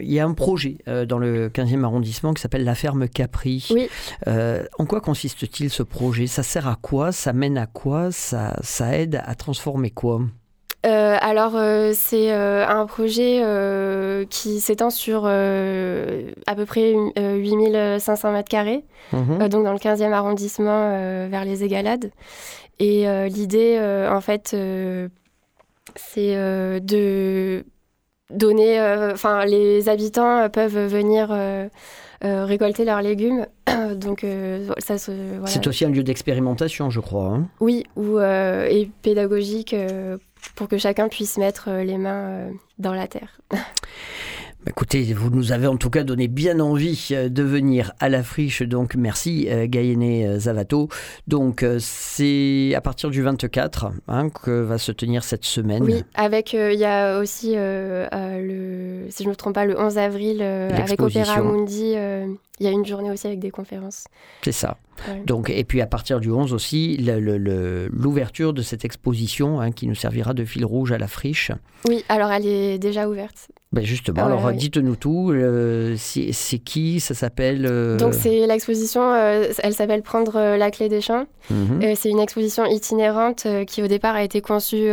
il 0.01 0.13
y 0.13 0.21
a 0.21 0.27
un 0.27 0.35
projet 0.35 0.79
dans 0.87 1.19
le 1.19 1.49
15e 1.49 1.85
arrondissement 1.85 2.35
qui 2.35 2.43
s'appelle 2.43 2.65
la 2.65 2.75
ferme 2.75 3.09
Capri. 3.09 3.67
Oui. 3.71 3.89
en 4.27 4.85
quoi 4.85 5.01
consiste-t-il 5.01 5.71
ce 5.71 5.83
projet? 5.83 6.27
Ça 6.27 6.43
sert 6.43 6.69
à 6.69 6.77
quoi? 6.77 7.13
Ça 7.13 7.33
mène 7.33 7.57
à 7.57 7.67
quoi? 7.67 8.13
Ça, 8.13 8.57
ça 8.63 8.99
aide 8.99 9.23
à 9.25 9.35
transformer 9.35 9.91
quoi? 9.91 10.21
Alors, 10.85 11.57
euh, 11.57 11.93
c'est 11.95 12.33
euh, 12.33 12.67
un 12.67 12.87
projet 12.87 13.43
qui 14.31 14.61
s'étend 14.61 14.91
sur 14.91 15.27
à 15.27 16.55
peu 16.55 16.65
près 16.67 16.95
8500 17.17 18.33
mètres 18.33 18.49
carrés, 18.49 18.85
mhm. 19.13 19.49
donc 19.49 19.65
dans 19.65 19.73
le 19.73 19.79
15e 19.79 20.13
arrondissement 20.13 20.91
vers 21.29 21.45
les 21.45 21.65
Égalades. 21.65 22.11
Et 22.79 23.07
l'idée, 23.29 23.79
en 24.11 24.21
fait, 24.21 24.57
c'est 25.97 26.81
de 26.81 27.65
donner. 28.31 28.81
Enfin, 29.13 29.45
les 29.45 29.89
habitants 29.89 30.49
peuvent 30.49 30.87
venir. 30.87 31.37
récolter 32.23 32.85
leurs 32.85 33.03
légumes. 33.03 33.47
Donc, 33.97 34.27
ça 34.79 34.99
C'est 34.99 35.67
aussi 35.67 35.85
un 35.85 35.91
lieu 35.91 36.03
d'expérimentation, 36.03 36.91
je 36.91 37.01
crois. 37.01 37.27
Hein. 37.27 37.49
oui, 37.61 37.85
ou, 37.97 38.19
et 38.21 38.91
pédagogique 39.03 39.75
pour 40.55 40.69
que 40.69 40.79
chacun 40.79 41.09
puisse 41.09 41.39
mettre 41.39 41.69
euh, 41.69 41.85
les 41.85 41.99
mains 41.99 42.29
euh, 42.29 42.51
dans 42.79 42.93
la 42.93 43.07
terre. 43.07 43.41
Bah, 44.65 44.73
écoutez, 44.73 45.05
vous 45.15 45.31
nous 45.31 45.53
avez 45.53 45.69
en 45.69 45.77
tout 45.77 45.89
cas 45.89 46.03
donné 46.03 46.27
bien 46.27 46.59
envie 46.59 47.11
euh, 47.13 47.29
de 47.29 47.45
venir 47.45 47.93
à 48.01 48.09
la 48.09 48.25
friche, 48.25 48.63
donc 48.63 48.97
merci 48.97 49.49
Gaïené 49.67 50.37
Zavato. 50.41 50.89
Donc 51.29 51.65
c'est 51.79 52.73
à 52.75 52.81
partir 52.81 53.11
du 53.11 53.23
24 53.23 53.93
hein, 54.09 54.29
que 54.31 54.51
va 54.63 54.77
se 54.79 54.91
tenir 54.91 55.23
cette 55.23 55.45
semaine. 55.45 55.85
Oui, 55.85 56.03
avec 56.17 56.55
il 56.55 56.77
y 56.77 56.85
a 56.85 57.21
aussi 57.21 57.55
le, 57.55 59.07
si 59.11 59.23
je 59.23 59.29
ne 59.29 59.31
me 59.31 59.37
trompe 59.37 59.55
pas, 59.55 59.65
le 59.65 59.79
11 59.79 59.97
avril 59.97 60.43
avec 60.43 61.01
Opéra 61.01 61.41
Mundi, 61.41 61.95
il 62.61 62.67
y 62.67 62.69
a 62.69 62.73
une 62.73 62.87
journée 62.87 63.11
aussi 63.11 63.27
avec 63.27 63.39
des 63.39 63.51
conférences. 63.51 64.05
C'est 64.43 64.53
ça. 64.53 64.77
Donc, 65.27 65.51
et 65.51 65.65
puis 65.65 65.81
à 65.81 65.87
partir 65.87 66.21
du 66.21 66.31
11 66.31 66.53
aussi, 66.53 66.97
l'ouverture 66.99 68.53
de 68.53 68.63
cette 68.63 68.85
exposition 68.85 69.61
hein, 69.61 69.71
qui 69.71 69.87
nous 69.87 69.95
servira 69.95 70.35
de 70.35 70.45
fil 70.45 70.65
rouge 70.65 70.93
à 70.93 70.99
la 70.99 71.09
friche. 71.09 71.53
Oui, 71.87 72.05
alors 72.09 72.31
elle 72.31 72.47
est 72.47 72.79
déjà 72.79 73.09
ouverte. 73.09 73.49
Ben 73.71 73.85
justement, 73.85 74.25
alors 74.25 74.51
dites-nous 74.53 74.97
tout. 74.97 75.31
Euh, 75.31 75.95
c'est 75.99 76.59
qui 76.59 77.01
Ça 77.01 77.13
s'appelle 77.13 77.67
euh, 77.71 77.99
Donc 77.99 78.15
c'est 78.15 78.47
l'exposition, 78.47 79.13
euh, 79.13 79.53
elle 79.63 79.75
s'appelle 79.75 80.01
Prendre 80.01 80.57
la 80.57 80.71
clé 80.71 80.89
des 80.89 81.03
champs. 81.03 81.27
Mhm. 81.51 81.95
c'est 81.95 82.11
une 82.11 82.19
exposition 82.19 82.67
itinérante 82.67 83.47
qui 83.67 83.83
au 83.83 83.87
départ 83.87 84.15
a 84.15 84.23
été 84.23 84.41
conçue 84.43 84.89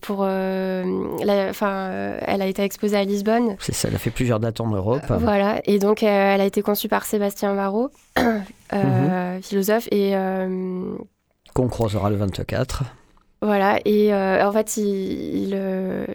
pour... 0.00 0.20
Enfin, 0.20 1.90
elle 2.26 2.42
a 2.42 2.46
été 2.46 2.62
exposée 2.62 2.96
à 2.96 3.04
Lisbonne. 3.04 3.56
C'est 3.58 3.74
ça, 3.74 3.88
elle 3.88 3.94
a 3.94 3.98
fait 3.98 4.10
plusieurs 4.10 4.40
dates 4.40 4.60
en 4.60 4.68
Europe. 4.68 5.02
voilà, 5.18 5.60
et 5.64 5.78
donc 5.78 6.02
elle 6.02 6.40
a 6.40 6.44
été 6.44 6.62
conçue 6.62 6.88
par 6.88 7.01
Sébastien 7.04 7.54
Varro, 7.54 7.90
mhm. 8.72 9.42
philosophe. 9.42 9.88
Et, 9.90 10.14
Qu'on 11.54 11.68
croisera 11.68 12.10
le 12.10 12.16
24. 12.16 12.84
Voilà, 13.42 13.80
et 13.84 14.14
en 14.14 14.52
fait, 14.52 14.76
il, 14.76 15.52
il, 15.52 16.06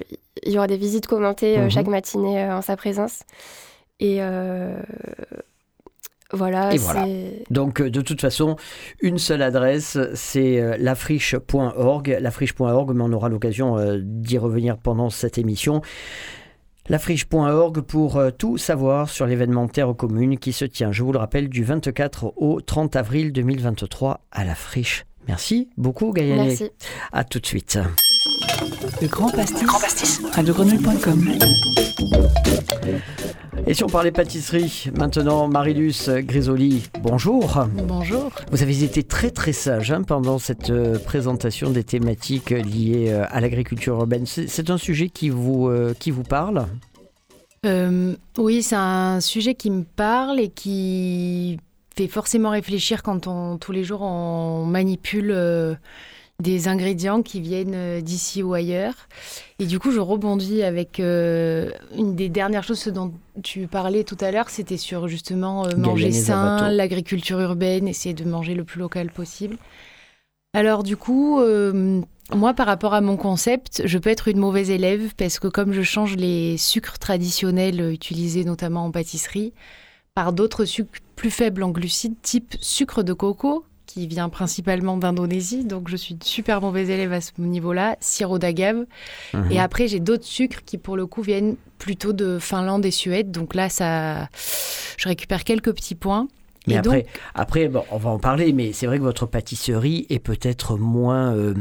il 0.43 0.53
y 0.53 0.57
aura 0.57 0.67
des 0.67 0.77
visites 0.77 1.07
commentées 1.07 1.57
euh, 1.57 1.63
mhm. 1.63 1.71
chaque 1.71 1.87
matinée 1.87 2.43
euh, 2.43 2.57
en 2.57 2.61
sa 2.61 2.77
présence. 2.77 3.23
Et 3.99 4.17
euh, 4.21 4.79
voilà, 6.31 6.73
Et 6.73 6.77
voilà. 6.77 7.05
Donc, 7.49 7.81
de 7.81 8.01
toute 8.01 8.21
façon, 8.21 8.57
une 9.01 9.17
seule 9.17 9.41
adresse, 9.41 9.97
c'est 10.13 10.77
lafriche.org. 10.77 12.17
Lafriche.org, 12.19 12.93
mais 12.93 13.03
on 13.03 13.13
aura 13.13 13.29
l'occasion 13.29 13.77
d'y 13.99 14.37
revenir 14.37 14.77
pendant 14.77 15.09
cette 15.09 15.37
émission. 15.37 15.81
Lafriche.org 16.89 17.81
pour 17.81 18.21
tout 18.37 18.57
savoir 18.57 19.09
sur 19.09 19.25
l'événement 19.25 19.67
Terre 19.67 19.93
commune 19.95 20.37
qui 20.37 20.53
se 20.53 20.65
tient, 20.65 20.91
je 20.91 21.03
vous 21.03 21.11
le 21.11 21.19
rappelle, 21.19 21.49
du 21.49 21.63
24 21.63 22.33
au 22.37 22.61
30 22.61 22.95
avril 22.95 23.33
2023 23.33 24.21
à 24.31 24.45
la 24.45 24.55
Friche. 24.55 25.05
Merci 25.27 25.69
beaucoup, 25.77 26.11
Gaëlle. 26.13 26.37
Merci. 26.37 26.71
À 27.11 27.23
tout 27.23 27.39
de 27.39 27.45
suite. 27.45 27.77
Le 29.01 29.07
Grand 29.07 29.29
Pastis, 29.29 29.65
Grand 29.65 29.79
Pastis. 29.79 30.21
Et 33.69 33.73
si 33.73 33.83
on 33.83 33.87
parlait 33.87 34.13
pâtisserie, 34.13 34.85
maintenant 34.95 35.49
Marilus 35.49 36.07
Grisoli, 36.19 36.87
bonjour. 37.01 37.65
Bonjour. 37.85 38.31
Vous 38.49 38.63
avez 38.63 38.81
été 38.85 39.03
très 39.03 39.29
très 39.29 39.51
sage 39.51 39.91
hein, 39.91 40.03
pendant 40.03 40.39
cette 40.39 40.69
euh, 40.69 40.97
présentation 40.97 41.69
des 41.69 41.83
thématiques 41.83 42.51
liées 42.51 43.09
euh, 43.09 43.25
à 43.29 43.41
l'agriculture 43.41 43.95
urbaine. 43.95 44.25
C'est 44.25 44.69
un 44.69 44.77
sujet 44.77 45.09
qui 45.09 45.27
vous, 45.29 45.67
euh, 45.67 45.93
qui 45.99 46.11
vous 46.11 46.23
parle? 46.23 46.65
Oui, 48.37 48.63
c'est 48.63 48.77
un 48.77 49.19
sujet 49.19 49.53
qui 49.53 49.69
me 49.69 49.83
parle 49.83 50.39
et 50.39 50.47
qui 50.47 51.59
fait 51.97 52.07
forcément 52.07 52.51
réfléchir 52.51 53.03
quand 53.03 53.27
on, 53.27 53.57
tous 53.57 53.73
les 53.73 53.83
jours 53.83 54.01
on 54.01 54.63
manipule 54.63 55.77
des 56.41 56.67
ingrédients 56.67 57.23
qui 57.23 57.41
viennent 57.41 57.73
euh, 57.73 58.01
d'ici 58.01 58.43
ou 58.43 58.53
ailleurs. 58.53 58.93
Et 59.59 59.65
du 59.65 59.79
coup, 59.79 59.91
je 59.91 59.99
rebondis 59.99 60.61
avec 60.61 60.99
euh, 60.99 61.71
une 61.95 62.15
des 62.15 62.29
dernières 62.29 62.63
choses 62.63 62.87
dont 62.87 63.11
tu 63.43 63.67
parlais 63.67 64.03
tout 64.03 64.17
à 64.21 64.31
l'heure, 64.31 64.49
c'était 64.49 64.77
sur 64.77 65.07
justement 65.07 65.65
euh, 65.65 65.75
manger 65.75 66.11
sain, 66.11 66.69
l'agriculture 66.69 67.39
urbaine, 67.39 67.87
essayer 67.87 68.13
de 68.13 68.23
manger 68.23 68.53
le 68.53 68.63
plus 68.63 68.79
local 68.79 69.09
possible. 69.09 69.57
Alors 70.53 70.83
du 70.83 70.97
coup, 70.97 71.39
moi, 72.33 72.53
par 72.55 72.65
rapport 72.65 72.95
à 72.95 73.01
mon 73.01 73.15
concept, 73.15 73.83
je 73.85 73.97
peux 73.99 74.09
être 74.09 74.27
une 74.27 74.39
mauvaise 74.39 74.71
élève 74.71 75.13
parce 75.15 75.37
que 75.37 75.47
comme 75.47 75.71
je 75.71 75.83
change 75.83 76.15
les 76.15 76.57
sucres 76.57 76.97
traditionnels 76.97 77.91
utilisés 77.91 78.43
notamment 78.43 78.85
en 78.85 78.91
pâtisserie 78.91 79.53
par 80.15 80.33
d'autres 80.33 80.65
sucres 80.65 80.99
plus 81.15 81.29
faibles 81.29 81.61
en 81.61 81.69
glucides, 81.69 82.15
type 82.23 82.55
sucre 82.59 83.03
de 83.03 83.13
coco, 83.13 83.65
qui 83.97 84.05
vient 84.05 84.29
principalement 84.29 84.95
d'Indonésie, 84.95 85.65
donc 85.65 85.89
je 85.89 85.95
suis 85.95 86.13
une 86.13 86.21
super 86.21 86.61
mauvaise 86.61 86.87
élève 86.91 87.13
à 87.13 87.19
ce 87.19 87.31
niveau-là, 87.39 87.97
sirop 87.99 88.37
d'agave. 88.37 88.85
Mhm. 89.33 89.51
Et 89.51 89.59
après, 89.59 89.87
j'ai 89.87 89.99
d'autres 89.99 90.23
sucres 90.23 90.63
qui, 90.63 90.77
pour 90.77 90.95
le 90.95 91.07
coup, 91.07 91.23
viennent 91.23 91.55
plutôt 91.79 92.13
de 92.13 92.37
Finlande 92.37 92.85
et 92.85 92.91
Suède. 92.91 93.31
Donc 93.31 93.55
là, 93.55 93.69
ça, 93.69 94.29
je 94.97 95.07
récupère 95.07 95.43
quelques 95.43 95.73
petits 95.73 95.95
points. 95.95 96.27
Mais 96.67 96.77
après, 96.77 97.05
après 97.33 97.67
bon, 97.67 97.83
on 97.91 97.97
va 97.97 98.09
en 98.09 98.19
parler, 98.19 98.51
mais 98.53 98.73
c'est 98.73 98.85
vrai 98.85 98.97
que 98.97 99.03
votre 99.03 99.25
pâtisserie 99.25 100.05
est 100.09 100.19
peut-être 100.19 100.77
moins, 100.77 101.33
euh, 101.33 101.53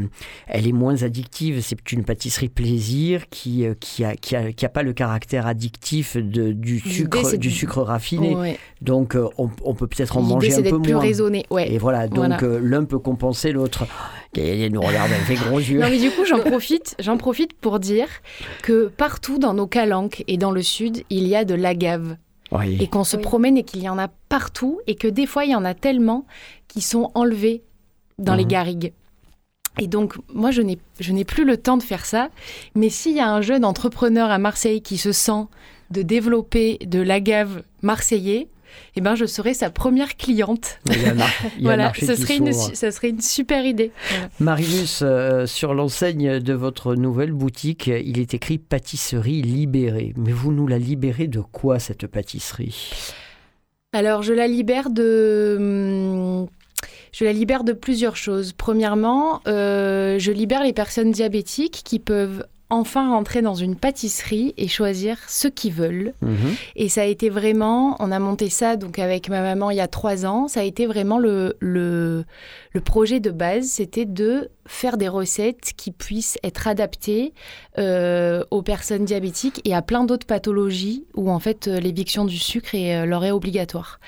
elle 0.48 0.66
est 0.66 0.72
moins 0.72 1.02
addictive. 1.02 1.60
C'est 1.62 1.92
une 1.92 2.04
pâtisserie 2.04 2.48
plaisir 2.48 3.28
qui 3.30 3.64
euh, 3.64 3.74
qui 3.78 4.04
a, 4.04 4.16
qui 4.16 4.34
a, 4.36 4.52
qui 4.52 4.66
a 4.66 4.68
pas 4.68 4.82
le 4.82 4.92
caractère 4.92 5.46
addictif 5.46 6.16
de, 6.16 6.52
du 6.52 6.80
sucre 6.80 7.36
du 7.36 7.50
sucre 7.50 7.82
raffiné. 7.82 8.58
Donc 8.82 9.14
euh, 9.14 9.28
on, 9.38 9.50
on, 9.64 9.74
peut 9.74 9.86
peut-être 9.86 10.16
en 10.16 10.22
manger 10.22 10.54
un 10.54 10.62
peu 10.62 10.70
moins. 10.70 10.80
plus 10.80 10.94
raisonné. 10.96 11.46
Ouais. 11.50 11.72
Et 11.72 11.78
voilà, 11.78 12.08
donc 12.08 12.42
l'un 12.42 12.84
peut 12.84 12.98
compenser 12.98 13.52
l'autre. 13.52 13.86
Elle 14.36 14.72
nous 14.72 14.82
regarde 14.82 15.10
avec 15.12 15.28
des 15.28 15.34
gros 15.36 15.58
yeux. 15.58 15.80
Non 15.80 15.88
mais 15.88 15.98
du 15.98 16.10
coup 16.10 16.24
j'en 16.26 16.40
profite, 16.40 16.94
j'en 16.98 17.16
profite 17.16 17.54
pour 17.54 17.80
dire 17.80 18.08
que 18.62 18.88
partout 18.88 19.38
dans 19.38 19.54
nos 19.54 19.66
calanques 19.66 20.24
et 20.26 20.36
dans 20.36 20.50
le 20.50 20.62
sud 20.62 21.04
il 21.08 21.26
y 21.26 21.36
a 21.36 21.44
de 21.44 21.54
l'agave 21.54 22.16
et 22.52 22.86
qu'on 22.86 23.04
se 23.04 23.16
promène 23.16 23.56
et 23.56 23.62
qu'il 23.62 23.82
y 23.82 23.88
en 23.88 23.98
a 23.98 24.08
partout 24.28 24.80
et 24.86 24.94
que 24.94 25.08
des 25.08 25.26
fois 25.26 25.44
il 25.44 25.50
y 25.50 25.54
en 25.54 25.64
a 25.64 25.74
tellement 25.74 26.26
qui 26.68 26.80
sont 26.80 27.10
enlevés 27.14 27.62
dans 28.18 28.34
les 28.34 28.44
mhm. 28.44 28.50
garrigues. 28.50 28.92
Et 29.78 29.88
donc, 29.88 30.14
moi, 30.32 30.50
je 30.50 30.62
n'ai 30.62 31.24
plus 31.24 31.44
le 31.44 31.58
temps 31.58 31.76
de 31.76 31.82
faire 31.82 32.06
ça. 32.06 32.30
Mais 32.74 32.88
s'il 32.88 33.14
y 33.14 33.20
a 33.20 33.30
un 33.30 33.42
jeune 33.42 33.64
entrepreneur 33.64 34.30
à 34.30 34.38
Marseille 34.38 34.80
qui 34.80 34.96
se 34.96 35.12
sent 35.12 35.44
de 35.90 36.00
développer 36.00 36.78
de 36.86 37.00
l'agave 37.00 37.62
marseillais, 37.82 38.48
eh 38.96 39.00
ben, 39.00 39.14
je 39.14 39.26
serai 39.26 39.54
sa 39.54 39.70
première 39.70 40.16
cliente. 40.16 40.78
voilà, 41.60 41.92
ce 41.94 42.14
serait, 42.14 42.36
une, 42.36 42.52
ça 42.52 42.90
serait 42.90 43.10
une 43.10 43.20
super 43.20 43.64
idée. 43.64 43.92
Marius, 44.40 45.00
euh, 45.02 45.46
sur 45.46 45.74
l'enseigne 45.74 46.40
de 46.40 46.52
votre 46.52 46.94
nouvelle 46.94 47.32
boutique, 47.32 47.88
il 47.88 48.18
est 48.18 48.34
écrit 48.34 48.58
pâtisserie 48.58 49.42
libérée. 49.42 50.12
Mais 50.16 50.32
vous 50.32 50.52
nous 50.52 50.66
la 50.66 50.78
libérez 50.78 51.26
de 51.26 51.40
quoi 51.40 51.78
cette 51.78 52.06
pâtisserie? 52.06 52.90
Alors, 53.92 54.22
je 54.22 54.32
la 54.32 54.46
libère 54.46 54.90
de. 54.90 56.46
Je 57.12 57.24
la 57.24 57.32
libère 57.32 57.64
de 57.64 57.72
plusieurs 57.72 58.16
choses. 58.16 58.52
Premièrement, 58.52 59.40
euh, 59.48 60.18
je 60.18 60.32
libère 60.32 60.62
les 60.62 60.74
personnes 60.74 61.12
diabétiques 61.12 61.80
qui 61.82 61.98
peuvent 61.98 62.44
enfin 62.68 63.10
rentrer 63.10 63.42
dans 63.42 63.54
une 63.54 63.76
pâtisserie 63.76 64.52
et 64.56 64.66
choisir 64.66 65.18
ce 65.28 65.46
qu'ils 65.46 65.72
veulent. 65.72 66.14
Mhm. 66.20 66.54
Et 66.74 66.88
ça 66.88 67.02
a 67.02 67.04
été 67.04 67.30
vraiment, 67.30 67.96
on 68.00 68.10
a 68.10 68.18
monté 68.18 68.50
ça 68.50 68.76
donc 68.76 68.98
avec 68.98 69.28
ma 69.28 69.40
maman 69.40 69.70
il 69.70 69.76
y 69.76 69.80
a 69.80 69.86
trois 69.86 70.26
ans, 70.26 70.48
ça 70.48 70.60
a 70.60 70.62
été 70.64 70.86
vraiment 70.86 71.18
le, 71.18 71.56
le, 71.60 72.24
projet 72.84 73.20
de 73.20 73.30
base, 73.30 73.66
c'était 73.66 74.04
de 74.04 74.50
faire 74.66 74.96
des 74.96 75.08
recettes 75.08 75.72
qui 75.76 75.92
puissent 75.92 76.38
être 76.42 76.68
adaptées 76.68 77.32
euh, 77.78 78.44
aux 78.50 78.62
personnes 78.62 79.04
diabétiques 79.04 79.60
et 79.64 79.74
à 79.74 79.82
plein 79.82 80.04
d'autres 80.04 80.26
pathologies 80.26 81.04
où 81.14 81.30
en 81.30 81.38
fait 81.38 81.68
euh, 81.68 81.80
l'éviction 81.80 82.24
du 82.24 82.38
sucre 82.38 82.74
est, 82.74 82.96
euh, 82.96 83.06
leur 83.06 83.24
est 83.24 83.30
obligatoire. 83.30 83.98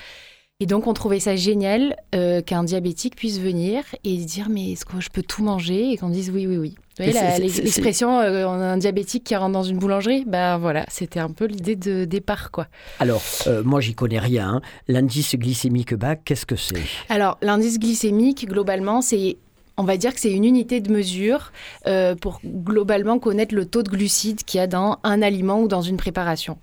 Et 0.60 0.66
donc, 0.66 0.88
on 0.88 0.92
trouvait 0.92 1.20
ça 1.20 1.36
génial 1.36 1.94
qu'un 2.10 2.64
diabétique 2.64 3.14
puisse 3.14 3.38
venir 3.38 3.84
et 4.02 4.20
se 4.20 4.26
dire 4.26 4.48
Mais 4.48 4.72
est-ce 4.72 4.84
que 4.84 5.00
je 5.00 5.08
peux 5.08 5.22
tout 5.22 5.44
manger? 5.44 5.92
Et 5.92 5.96
qu'on 5.96 6.08
dise 6.08 6.32
Oui, 6.34 6.48
oui, 6.48 6.56
oui. 6.56 6.74
Vous 6.98 7.12
voyez 7.12 7.38
l'expression 7.38 8.18
euh, 8.18 8.48
un 8.48 8.76
diabétique 8.76 9.22
qui 9.22 9.36
rentre 9.36 9.52
dans 9.52 9.62
une 9.62 9.78
boulangerie? 9.78 10.24
Ben 10.26 10.58
voilà, 10.58 10.84
c'était 10.88 11.20
un 11.20 11.30
peu 11.30 11.44
l'idée 11.44 11.76
de 11.76 12.04
départ. 12.04 12.50
quoi. 12.50 12.66
Alors, 12.98 13.22
euh, 13.46 13.62
moi, 13.62 13.80
j'y 13.80 13.94
connais 13.94 14.18
rien. 14.18 14.54
Hein. 14.54 14.62
L'indice 14.88 15.36
glycémique 15.36 15.94
bas, 15.94 16.16
qu'est-ce 16.16 16.44
que 16.44 16.56
c'est? 16.56 16.82
Alors, 17.08 17.38
l'indice 17.40 17.78
glycémique, 17.78 18.48
globalement, 18.48 19.00
c'est 19.00 19.36
on 19.76 19.84
va 19.84 19.96
dire 19.96 20.12
que 20.12 20.18
c'est 20.18 20.32
une 20.32 20.44
unité 20.44 20.80
de 20.80 20.90
mesure 20.90 21.52
euh, 21.86 22.16
pour 22.16 22.40
globalement 22.44 23.20
connaître 23.20 23.54
le 23.54 23.64
taux 23.64 23.84
de 23.84 23.90
glucides 23.90 24.42
qu'il 24.42 24.58
y 24.58 24.60
a 24.60 24.66
dans 24.66 24.98
un 25.04 25.22
aliment 25.22 25.60
ou 25.62 25.68
dans 25.68 25.82
une 25.82 25.96
préparation. 25.96 26.58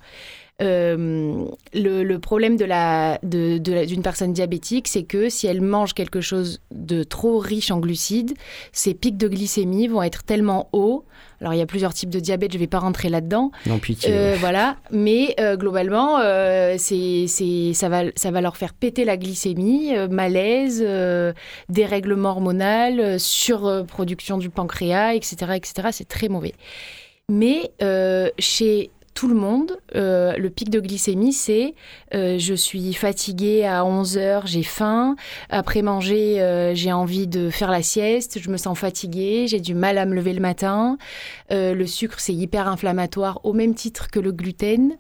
Euh, 0.62 1.48
le, 1.74 2.18
problème 2.18 2.56
de 2.56 2.64
la, 2.64 3.20
d'une 3.24 3.60
de, 3.62 4.02
personne 4.02 4.32
diabétique, 4.32 4.88
c'est 4.88 5.04
que 5.04 5.28
si 5.28 5.48
elle 5.48 5.62
mange 5.62 5.94
quelque 5.94 6.22
chose 6.22 6.62
de 6.72 7.04
trop 7.04 7.40
riche 7.40 7.72
en 7.72 7.80
glucides, 7.80 8.34
ses 8.72 8.94
pics 8.94 9.18
de 9.18 9.28
glycémie 9.28 9.88
vont 9.88 10.02
être 10.02 10.24
tellement 10.24 10.70
hauts. 10.72 11.04
Alors, 11.42 11.54
il 11.54 11.58
y 11.58 11.62
a 11.62 11.66
plusieurs 11.66 11.94
types 11.94 12.10
de 12.10 12.22
diabète, 12.22 12.54
je 12.54 12.58
ne 12.58 12.62
vais 12.62 12.68
pas 12.68 12.80
rentrer 12.80 13.10
là-dedans. 13.10 13.52
Non, 13.66 13.80
pitié. 13.80 14.10
Euh, 14.14 14.38
voilà. 14.40 14.78
Mais 14.92 15.36
euh, 15.42 15.58
globalement, 15.58 16.20
c'est, 16.78 17.26
c'est, 17.28 17.74
ça, 17.74 17.90
va, 17.90 18.04
ça 18.16 18.32
va 18.32 18.40
leur 18.40 18.56
faire 18.56 18.74
péter 18.74 19.04
la 19.04 19.18
glycémie, 19.18 19.92
malaise, 20.10 20.86
dérèglement 21.68 22.30
hormonal, 22.30 23.20
surproduction 23.20 24.38
du 24.38 24.50
pancréas, 24.50 25.16
etc. 25.16 25.36
etc. 25.56 25.90
C'est 25.92 26.08
très 26.08 26.30
mauvais. 26.30 26.54
Mais 27.28 27.72
chez 28.40 28.92
tout 29.16 29.28
le 29.30 29.34
monde. 29.34 29.80
Euh, 29.96 30.36
le 30.38 30.50
pic 30.52 30.70
de 30.70 30.80
glycémie, 30.80 31.34
c'est 31.34 31.74
euh, 32.14 32.38
je 32.38 32.54
suis 32.54 32.94
fatiguée 32.94 33.66
à 33.66 33.84
11 33.84 34.18
heures, 34.18 34.46
j'ai 34.46 34.62
faim. 34.62 35.16
Après 35.50 35.82
manger, 35.82 36.42
euh, 36.42 36.76
j'ai 36.76 36.92
envie 36.92 37.26
de 37.26 37.50
faire 37.50 37.72
la 37.72 37.82
sieste, 37.82 38.40
je 38.40 38.50
me 38.52 38.58
sens 38.58 38.78
fatiguée, 38.78 39.48
j'ai 39.48 39.62
du 39.62 39.74
mal 39.74 39.98
à 39.98 40.06
me 40.06 40.14
lever 40.14 40.34
le 40.34 40.42
matin. 40.42 40.98
le 41.50 41.86
sucre, 41.86 42.20
c'est 42.20 42.34
hyper 42.34 42.68
inflammatoire 42.68 43.40
au 43.44 43.54
même 43.54 43.74
titre 43.74 44.12
que 44.12 44.20
le 44.20 44.32
gluten. 44.34 44.98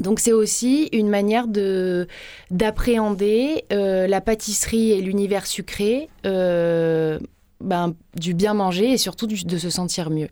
donc 0.00 0.20
c'est 0.20 0.32
aussi 0.32 0.88
une 0.92 1.08
manière 1.08 1.46
de 1.46 2.08
d'appréhender 2.50 3.64
la 3.70 4.20
pâtisserie 4.20 4.90
et 4.90 5.00
l'univers 5.00 5.46
sucré, 5.46 6.08
ben, 6.24 7.94
du 8.16 8.34
bien 8.34 8.54
manger 8.54 8.92
et 8.92 8.98
surtout 8.98 9.28
de 9.28 9.58
se 9.58 9.70
sentir 9.70 10.10
mieux. 10.10 10.28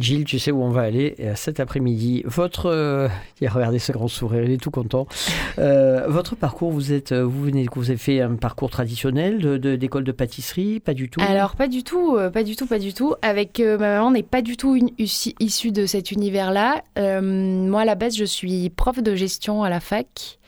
Gilles, 0.00 0.24
tu 0.24 0.38
sais 0.38 0.50
où 0.50 0.62
on 0.62 0.70
va 0.70 0.82
aller 0.82 1.14
euh, 1.20 1.34
cet 1.36 1.60
après-midi. 1.60 2.22
Votre, 2.24 2.66
euh, 2.66 3.08
regardez 3.42 3.78
ce 3.78 3.92
grand 3.92 4.08
sourire, 4.08 4.44
il 4.44 4.50
est 4.50 4.62
tout 4.62 4.70
content. 4.70 5.06
Euh, 5.58 6.06
votre 6.08 6.36
parcours, 6.36 6.70
vous 6.70 6.92
êtes, 6.92 7.12
vous 7.12 7.42
venez, 7.42 7.66
vous 7.74 7.90
avez 7.90 7.98
fait 7.98 8.20
un 8.20 8.36
parcours 8.36 8.70
traditionnel 8.70 9.38
de, 9.38 9.76
d'école 9.76 10.04
de, 10.04 10.12
pâtisserie, 10.12 10.80
pas 10.80 10.94
du 10.94 11.10
tout? 11.10 11.20
Alors 11.20 11.54
pas 11.54 11.68
du 11.68 11.84
tout, 11.84 12.18
pas 12.32 12.42
du 12.42 12.56
tout, 12.56 12.66
pas 12.66 12.78
du 12.78 12.94
tout. 12.94 13.14
Avec 13.22 13.58
ma 13.60 13.76
maman, 13.76 14.10
n'est 14.10 14.22
pas 14.22 14.42
du 14.42 14.56
tout 14.56 14.74
une, 14.74 14.90
issue 14.98 15.72
de 15.72 15.86
cet 15.86 16.10
univers-là. 16.10 16.82
moi, 16.96 17.82
à 17.82 17.84
la 17.84 17.94
base, 17.94 18.16
je 18.16 18.24
suis 18.24 18.70
prof 18.70 19.02
de 19.02 19.14
gestion 19.14 19.62
à 19.62 19.70
la 19.70 19.80
fac, 19.80 20.38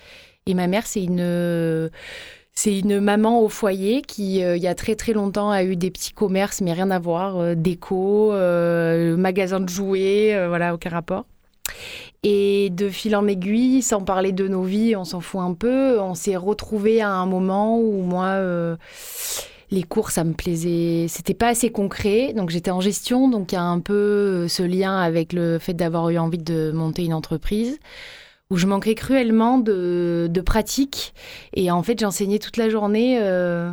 et 0.47 0.55
ma 0.55 0.67
mère, 0.67 0.87
c'est 0.87 1.03
une 1.03 1.91
c'est 2.55 2.79
une 2.79 3.01
maman 3.01 3.41
au 3.41 3.49
foyer 3.49 4.03
qui, 4.03 4.43
euh, 4.45 4.57
il 4.57 4.63
y 4.63 4.67
a 4.67 4.75
très 4.75 4.95
très 4.95 5.13
longtemps, 5.13 5.51
a 5.51 5.65
eu 5.65 5.75
des 5.75 5.91
petits 5.91 6.13
commerces, 6.13 6.61
mais 6.61 6.73
rien 6.73 6.91
à 6.91 6.99
voir, 6.99 7.39
euh, 7.39 7.55
déco, 7.55 8.33
euh, 8.33 9.17
magasin 9.17 9.61
de 9.61 9.69
jouets, 9.69 10.47
voilà, 10.49 10.75
aucun 10.75 10.91
rapport. 10.91 11.25
Et 12.23 12.71
de 12.71 12.89
fil 12.89 13.17
en 13.17 13.27
aiguille, 13.27 13.83
sans 13.83 14.03
parler 14.03 14.33
de 14.33 14.47
nos 14.49 14.63
vies, 14.63 14.95
on 14.97 15.05
s'en 15.05 15.21
fout 15.21 15.41
un 15.41 15.55
peu, 15.55 15.99
on 16.01 16.15
s'est 16.15 16.37
retrouvés 16.37 17.01
à 17.01 17.11
un 17.11 17.27
moment 17.27 17.79
où 17.81 18.03
moi, 18.03 18.39
les 19.71 19.83
cours, 19.83 20.11
ça 20.11 20.23
me 20.23 20.33
plaisait, 20.33 21.07
c'était 21.09 21.35
pas 21.35 21.49
assez 21.49 21.71
concret, 21.71 22.33
donc 22.35 22.51
j'étais 22.51 22.71
en 22.71 22.81
gestion, 22.81 23.29
donc 23.29 23.53
il 23.53 23.55
y 23.57 23.59
a 23.59 23.65
un 23.65 23.81
peu 23.81 24.47
ce 24.47 24.63
lien 24.63 25.01
avec 25.01 25.33
le 25.33 25.59
fait 25.59 25.75
d'avoir 25.75 26.11
eu 26.11 26.19
envie 26.19 26.39
de 26.39 26.71
monter 26.73 27.05
une 27.05 27.15
entreprise 27.15 27.81
où 28.53 28.59
je 28.59 28.67
manquais 28.67 28.95
cruellement 28.95 29.57
de, 29.57 30.29
de 30.31 30.41
pratique. 30.43 31.15
Et 31.55 31.71
en 31.71 31.83
fait, 31.83 31.99
j'enseignais 31.99 32.39
toute 32.39 32.59
la 32.59 32.69
journée. 32.69 33.19
Euh, 33.19 33.71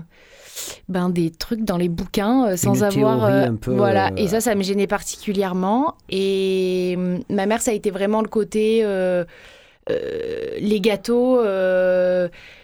ben, 0.87 1.09
des 1.09 1.31
trucs 1.31 1.63
dans 1.63 1.77
les 1.77 1.87
bouquins 1.87 2.47
euh, 2.47 2.57
sans 2.57 2.83
avoir 2.83 3.23
euh, 3.23 3.45
un 3.45 3.55
peu, 3.55 3.71
voilà 3.71 4.11
et 4.17 4.27
ça 4.27 4.41
ça 4.41 4.55
me 4.55 4.61
gênait 4.61 4.87
particulièrement 4.87 5.95
et 6.09 6.97
ma 7.29 7.45
mère 7.45 7.61
ça 7.61 7.71
a 7.71 7.73
été 7.73 7.91
vraiment 7.91 8.21
le 8.21 8.27
côté 8.27 8.83
les 10.59 10.81
gâteaux, 10.81 11.41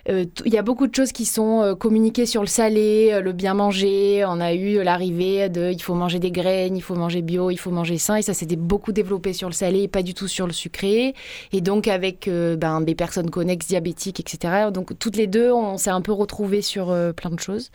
il 0.07 0.53
y 0.53 0.57
a 0.57 0.61
beaucoup 0.61 0.87
de 0.87 0.93
choses 0.93 1.11
qui 1.11 1.25
sont 1.25 1.75
communiquées 1.79 2.25
sur 2.25 2.41
le 2.41 2.47
salé, 2.47 3.19
le 3.21 3.31
bien 3.33 3.53
manger. 3.53 4.23
On 4.27 4.39
a 4.39 4.53
eu 4.53 4.83
l'arrivée 4.83 5.49
de 5.49 5.71
il 5.71 5.81
faut 5.81 5.95
manger 5.95 6.19
des 6.19 6.31
graines, 6.31 6.77
il 6.77 6.81
faut 6.81 6.95
manger 6.95 7.21
bio, 7.21 7.49
il 7.49 7.57
faut 7.57 7.71
manger 7.71 7.97
sain. 7.97 8.17
Et 8.17 8.21
ça 8.21 8.33
s'était 8.33 8.55
beaucoup 8.55 8.91
développé 8.91 9.33
sur 9.33 9.49
le 9.49 9.53
salé 9.53 9.83
et 9.83 9.87
pas 9.87 10.03
du 10.03 10.13
tout 10.13 10.27
sur 10.27 10.47
le 10.47 10.53
sucré. 10.53 11.15
Et 11.51 11.61
donc, 11.61 11.87
avec 11.87 12.29
ben, 12.29 12.81
des 12.81 12.95
personnes 12.95 13.29
connexes, 13.29 13.67
diabétiques, 13.67 14.19
etc. 14.19 14.69
Donc, 14.71 14.97
toutes 14.99 15.15
les 15.15 15.27
deux, 15.27 15.51
on 15.51 15.77
s'est 15.77 15.89
un 15.89 16.01
peu 16.01 16.11
retrouvés 16.11 16.61
sur 16.61 16.95
plein 17.15 17.31
de 17.31 17.39
choses. 17.39 17.71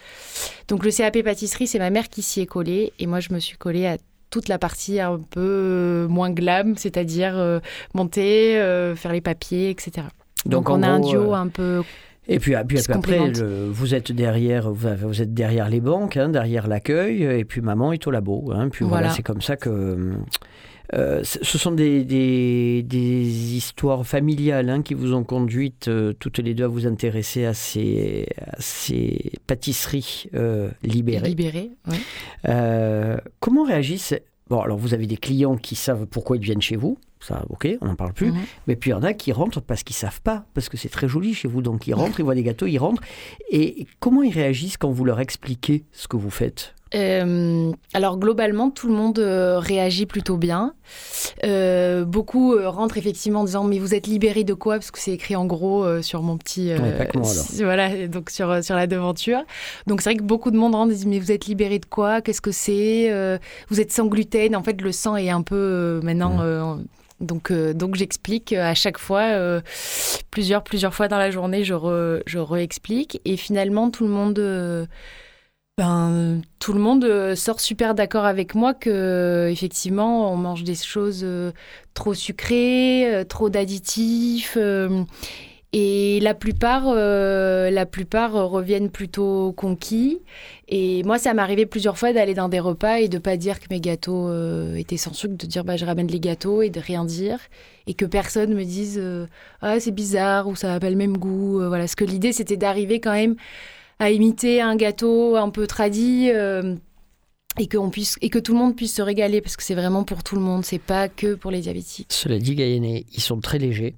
Donc, 0.69 0.85
le 0.85 0.91
CAP 0.91 1.23
pâtisserie, 1.23 1.67
c'est 1.67 1.79
ma 1.79 1.91
mère 1.91 2.09
qui 2.09 2.23
s'y 2.23 2.41
est 2.41 2.47
collée. 2.47 2.93
Et 2.99 3.07
moi, 3.07 3.21
je 3.21 3.33
me 3.33 3.39
suis 3.39 3.57
collée 3.57 3.87
à 3.87 3.97
toute 4.31 4.49
la 4.49 4.59
partie 4.59 5.01
un 5.01 5.19
peu 5.19 5.41
euh, 5.41 6.09
moins 6.09 6.31
glam, 6.31 6.77
c'est-à-dire 6.77 7.37
euh, 7.37 7.61
monter, 7.95 8.59
euh, 8.59 8.95
faire 8.97 9.13
les 9.13 9.21
papiers, 9.21 9.71
etc. 9.71 10.07
Donc, 10.47 10.71
on 10.71 10.83
a 10.83 10.89
un 10.89 11.01
duo 11.01 11.35
un 11.35 11.49
peu 11.49 11.83
et 12.29 12.39
puis, 12.39 12.55
puis 12.69 12.79
après, 12.89 13.33
vous 13.71 13.95
êtes 13.95 14.13
derrière, 14.13 14.71
vous 14.71 15.23
êtes 15.23 15.35
derrière 15.35 15.69
les 15.69 15.81
banques, 15.81 16.17
hein, 16.17 16.29
derrière 16.29 16.69
l'accueil, 16.69 17.23
et 17.23 17.45
puis 17.45 17.61
maman 17.61 17.93
est 17.93 18.07
au 18.07 18.11
labo. 18.11 18.53
Hein, 18.53 18.69
puis 18.69 18.85
voilà, 18.85 19.11
c'est 19.11 19.23
comme 19.23 19.41
ça 19.41 19.57
que. 19.57 20.13
ce 20.93 21.59
sont 21.59 21.73
des, 21.73 22.05
des, 22.05 22.83
des 22.83 23.57
histoires 23.57 24.07
familiales 24.07 24.71
hein, 24.71 24.83
qui 24.83 24.95
vous 24.95 25.15
ont 25.15 25.25
conduite 25.25 25.91
toutes 26.19 26.39
les 26.39 26.55
deux 26.55 26.65
à 26.65 26.69
vous 26.69 26.87
intéresser 26.87 27.47
à 27.47 27.55
ces, 27.55 28.27
ces 28.59 29.33
pâtisseries 29.47 30.27
libérées. 30.83 31.29
Libérées, 31.29 31.71
oui. 31.89 31.97
comment 33.41 33.65
réagissent 33.65 34.15
Bon, 34.51 34.61
alors 34.61 34.79
vous 34.79 34.95
avez 34.95 35.07
des 35.07 35.17
clients 35.17 35.57
qui 35.57 35.77
savent 35.77 36.07
pourquoi 36.07 36.37
ils 36.37 36.43
viennent 36.43 36.61
chez 36.61 36.75
vous, 36.75 36.99
ça, 37.21 37.45
ok, 37.51 37.69
on 37.81 37.87
n'en 37.87 37.95
parle 37.95 38.13
plus. 38.13 38.33
Mhm. 38.33 38.41
Mais 38.67 38.77
puis 38.77 38.91
il 38.91 38.93
y 38.93 38.97
en 38.97 39.03
a 39.03 39.13
qui 39.13 39.33
rentrent 39.33 39.61
parce 39.61 39.83
qu'ils 39.83 39.97
savent 39.97 40.23
pas, 40.23 40.45
parce 40.55 40.69
que 40.69 40.77
c'est 40.77 40.89
très 40.89 41.09
joli 41.09 41.35
chez 41.35 41.49
vous. 41.49 41.63
Donc 41.63 41.87
ils 41.87 41.95
rentrent, 41.95 42.19
ils 42.19 42.25
voient 42.25 42.35
des 42.35 42.43
gâteaux, 42.43 42.67
ils 42.67 42.79
rentrent. 42.79 43.03
Et 43.51 43.87
comment 44.01 44.23
ils 44.23 44.33
réagissent 44.33 44.79
quand 44.79 44.91
vous 44.91 45.05
leur 45.05 45.21
expliquez 45.21 45.85
ce 45.93 46.09
que 46.09 46.17
vous 46.17 46.31
faites? 46.31 46.75
Euh, 46.95 47.71
alors 47.93 48.19
globalement, 48.19 48.71
tout 48.71 48.89
le 48.89 48.95
monde 48.95 49.21
euh, 49.21 49.61
réagit 49.61 50.07
plutôt 50.07 50.37
bien. 50.37 50.75
Euh, 51.45 52.05
beaucoup 52.05 52.57
rentrent 52.65 52.99
effectivement 52.99 53.41
en 53.41 53.45
disant 53.45 53.65
mais 53.65 53.79
vous 53.79 53.95
êtes 53.95 54.07
libéré 54.09 54.43
de 54.43 54.55
quoi? 54.55 54.75
Parce 54.75 54.91
que 54.91 54.99
c'est 54.99 55.13
écrit 55.13 55.37
en 55.37 55.47
gros 55.47 56.03
sur 56.03 56.23
mon 56.23 56.37
petit 56.37 56.73
voilà 57.59 58.09
donc 58.09 58.31
sur 58.31 58.65
sur 58.65 58.75
la 58.75 58.87
devanture. 58.87 59.43
Donc 59.87 60.01
c'est 60.01 60.11
vrai 60.11 60.17
que 60.17 60.25
beaucoup 60.25 60.51
de 60.51 60.57
monde 60.57 60.75
rentre 60.75 60.91
et 60.91 60.95
disent 60.95 61.07
mais 61.07 61.21
vous 61.21 61.31
êtes 61.31 61.47
libéré 61.47 61.79
de 61.79 61.87
quoi? 61.87 62.23
Qu'est-ce 62.23 62.41
que 62.41 62.53
c'est? 62.53 63.39
Vous 63.69 63.81
êêtes 63.81 63.93
sans 63.93 64.07
gluten? 64.07 64.57
En 64.57 64.63
fait 64.65 64.81
le 64.81 64.91
sang 64.91 65.17
est 65.17 65.31
un 65.31 65.43
peu 65.43 66.01
maintenant 66.03 66.81
donc, 67.21 67.53
donc 67.53 67.95
j'explique 67.97 68.53
à 68.53 68.75
chaque 68.75 68.99
fois, 68.99 69.61
plusieurs, 70.31 70.63
plusieurs 70.63 70.95
fois 70.95 71.09
dans 71.09 71.19
la 71.19 71.31
journée, 71.31 71.65
je, 71.65 71.75
re, 71.75 72.23
je 72.27 72.39
réexplique. 72.39 73.21
Et 73.25 73.37
finalement, 73.37 73.91
tout 73.91 74.05
le 74.05 74.11
monde 74.11 74.89
ben, 75.81 76.43
tout 76.59 76.75
le 76.75 76.79
monde 76.79 77.05
euh, 77.05 77.35
sort 77.35 77.59
super 77.59 77.95
d'accord 77.95 78.27
avec 78.27 78.55
moi 78.55 78.75
que 78.75 79.49
effectivement 79.51 80.31
on 80.31 80.37
mange 80.37 80.63
des 80.63 80.75
choses 80.75 81.23
euh, 81.25 81.53
trop 81.95 82.13
sucrées, 82.13 83.07
euh, 83.07 83.25
trop 83.25 83.49
d'additifs. 83.49 84.59
Et 85.73 86.19
la 86.21 86.35
plupart, 86.35 86.93
la 86.95 87.87
plupart 87.87 88.33
reviennent 88.33 88.91
plutôt 88.91 89.53
conquis. 89.53 90.21
Et 90.69 91.03
moi, 91.05 91.19
ça 91.19 91.31
arrivé 91.31 91.65
plusieurs 91.65 91.97
fois 91.97 92.13
d'aller 92.13 92.35
dans 92.35 92.49
des 92.49 92.61
repas 92.61 92.99
et 92.99 93.09
de 93.09 93.19
pas 93.19 93.37
dire 93.37 93.61
que 93.61 93.67
mes 93.71 93.81
gâteaux 93.81 94.33
étaient 94.75 94.97
sans 94.97 95.13
sucre, 95.13 95.37
de 95.37 95.47
dire 95.47 95.65
bah, 95.65 95.77
je 95.77 95.85
ramène 95.85 96.09
les 96.09 96.19
gâteaux 96.19 96.63
et 96.63 96.71
de 96.71 96.81
rien 96.81 97.05
dire. 97.05 97.39
Et 97.87 97.95
que 97.95 98.05
personne 98.05 98.53
me 98.55 98.65
dise 98.65 99.01
ah, 99.63 99.79
c'est 99.79 99.93
bizarre 99.93 100.49
ou 100.49 100.57
ça 100.57 100.69
n'a 100.69 100.81
pas 100.81 100.91
le 100.91 100.97
même 100.97 101.17
goût. 101.17 101.61
voilà. 101.69 101.87
Ce 101.87 101.95
que 101.95 102.05
l'idée, 102.05 102.33
c'était 102.33 102.57
d'arriver 102.57 102.99
quand 102.99 103.13
même 103.13 103.37
à 104.01 104.11
imiter 104.11 104.61
un 104.61 104.75
gâteau 104.75 105.37
un 105.37 105.51
peu 105.51 105.69
tradit. 105.69 106.31
Euh, 106.33 106.75
et 107.59 107.67
que, 107.67 107.91
puisse, 107.91 108.17
et 108.23 108.31
que 108.31 108.39
tout 108.39 108.53
le 108.53 108.59
monde 108.59 108.77
puisse 108.77 108.95
se 108.95 109.03
régaler, 109.03 109.41
parce 109.41 109.57
que 109.57 109.63
c'est 109.63 109.75
vraiment 109.75 110.05
pour 110.05 110.23
tout 110.23 110.37
le 110.37 110.41
monde, 110.41 110.65
c'est 110.65 110.79
pas 110.79 111.09
que 111.09 111.35
pour 111.35 111.51
les 111.51 111.61
diabétiques. 111.61 112.07
Cela 112.09 112.39
dit, 112.39 112.55
Gaïené, 112.55 113.07
ils 113.13 113.21
sont 113.21 113.41
très 113.41 113.59
légers. 113.59 113.97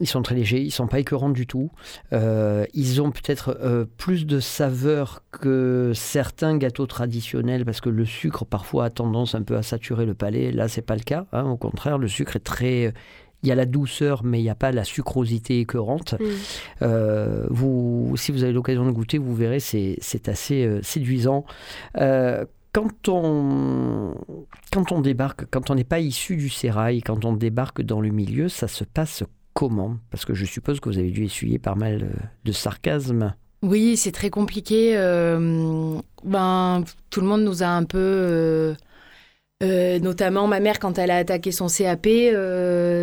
Ils 0.00 0.08
sont 0.08 0.22
très 0.22 0.34
légers, 0.34 0.60
ils 0.60 0.70
sont 0.70 0.86
pas 0.86 0.98
écœurants 0.98 1.30
du 1.30 1.46
tout. 1.46 1.70
Euh, 2.12 2.64
ils 2.74 3.00
ont 3.00 3.10
peut-être 3.10 3.56
euh, 3.62 3.84
plus 3.96 4.26
de 4.26 4.40
saveur 4.40 5.22
que 5.30 5.92
certains 5.94 6.56
gâteaux 6.56 6.86
traditionnels 6.86 7.64
parce 7.64 7.80
que 7.80 7.90
le 7.90 8.04
sucre 8.04 8.44
parfois 8.44 8.86
a 8.86 8.90
tendance 8.90 9.34
un 9.34 9.42
peu 9.42 9.56
à 9.56 9.62
saturer 9.62 10.06
le 10.06 10.14
palais. 10.14 10.50
Là, 10.50 10.68
c'est 10.68 10.82
pas 10.82 10.96
le 10.96 11.02
cas. 11.02 11.26
Hein. 11.32 11.44
Au 11.44 11.56
contraire, 11.56 11.98
le 11.98 12.08
sucre 12.08 12.36
est 12.36 12.44
très 12.44 12.92
il 13.44 13.48
y 13.48 13.52
a 13.52 13.54
la 13.54 13.66
douceur, 13.66 14.24
mais 14.24 14.40
il 14.40 14.42
n'y 14.42 14.50
a 14.50 14.54
pas 14.54 14.72
la 14.72 14.84
sucrosité 14.84 15.60
écœurante. 15.60 16.14
Mm. 16.18 16.24
Euh, 16.82 17.46
vous, 17.50 18.14
si 18.16 18.32
vous 18.32 18.42
avez 18.42 18.54
l'occasion 18.54 18.86
de 18.86 18.90
goûter, 18.90 19.18
vous 19.18 19.34
verrez, 19.34 19.60
c'est 19.60 20.28
assez 20.28 20.64
euh, 20.64 20.80
séduisant. 20.82 21.44
Euh, 21.98 22.46
quand 22.72 23.08
on, 23.08 24.14
quand 24.72 24.92
on 24.92 25.02
débarque, 25.02 25.44
quand 25.50 25.70
on 25.70 25.74
n'est 25.74 25.84
pas 25.84 26.00
issu 26.00 26.36
du 26.36 26.48
sérail, 26.48 27.02
quand 27.02 27.26
on 27.26 27.34
débarque 27.34 27.82
dans 27.82 28.00
le 28.00 28.08
milieu, 28.08 28.48
ça 28.48 28.66
se 28.66 28.82
passe 28.82 29.22
comment? 29.54 29.96
Parce 30.10 30.24
que 30.24 30.34
je 30.34 30.44
suppose 30.44 30.80
que 30.80 30.88
vous 30.88 30.98
avez 30.98 31.10
dû 31.10 31.24
essuyer 31.24 31.58
pas 31.58 31.74
mal 31.74 32.30
de 32.44 32.52
sarcasme. 32.52 33.34
Oui, 33.62 33.96
c'est 33.96 34.12
très 34.12 34.28
compliqué. 34.28 34.94
ben, 36.24 36.84
tout 37.10 37.20
le 37.20 37.26
monde 37.26 37.42
nous 37.44 37.62
a 37.62 37.68
un 37.68 37.84
peu 37.84 38.74
euh, 39.62 40.00
notamment 40.00 40.48
ma 40.48 40.58
mère, 40.58 40.80
quand 40.80 40.98
elle 40.98 41.10
a 41.12 41.16
attaqué 41.16 41.52
son 41.52 41.68
CAP, 41.68 42.06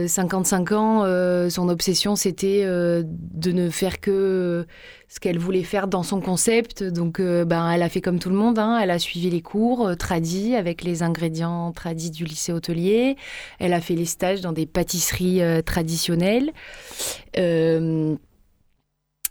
55 0.08 0.72
euh, 0.72 0.76
ans, 0.76 1.04
euh, 1.06 1.50
son 1.50 1.70
obsession 1.70 2.18
c'était 2.18 2.64
de 2.64 3.52
ne 3.52 3.70
faire 3.70 4.02
que 4.02 4.66
ce 5.08 5.20
qu'elle 5.20 5.40
voulait 5.40 5.64
faire 5.64 5.88
dans 5.88 6.04
son 6.04 6.20
concept. 6.22 6.84
Donc, 6.84 7.22
ben, 7.22 7.72
elle 7.72 7.82
a 7.82 7.90
fait 7.90 8.02
comme 8.02 8.20
tout 8.20 8.30
le 8.30 8.36
monde. 8.36 8.60
Hein. 8.60 8.80
Elle 8.82 8.92
a 8.92 9.00
suivi 9.00 9.30
les 9.30 9.42
cours 9.42 9.96
tradis 9.98 10.56
avec 10.56 10.84
les 10.84 11.04
ingrédients 11.04 11.72
tradis 11.72 12.12
du 12.12 12.26
lycée 12.26 12.54
hôtelier. 12.54 13.16
Elle 13.60 13.74
a 13.74 13.82
fait 13.82 13.96
les 13.96 14.06
stages 14.06 14.42
dans 14.42 14.54
des 14.54 14.66
pâtisseries 14.66 15.42
traditionnelles. 15.66 16.52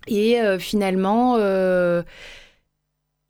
et 0.08 0.38
finalement 0.58 1.36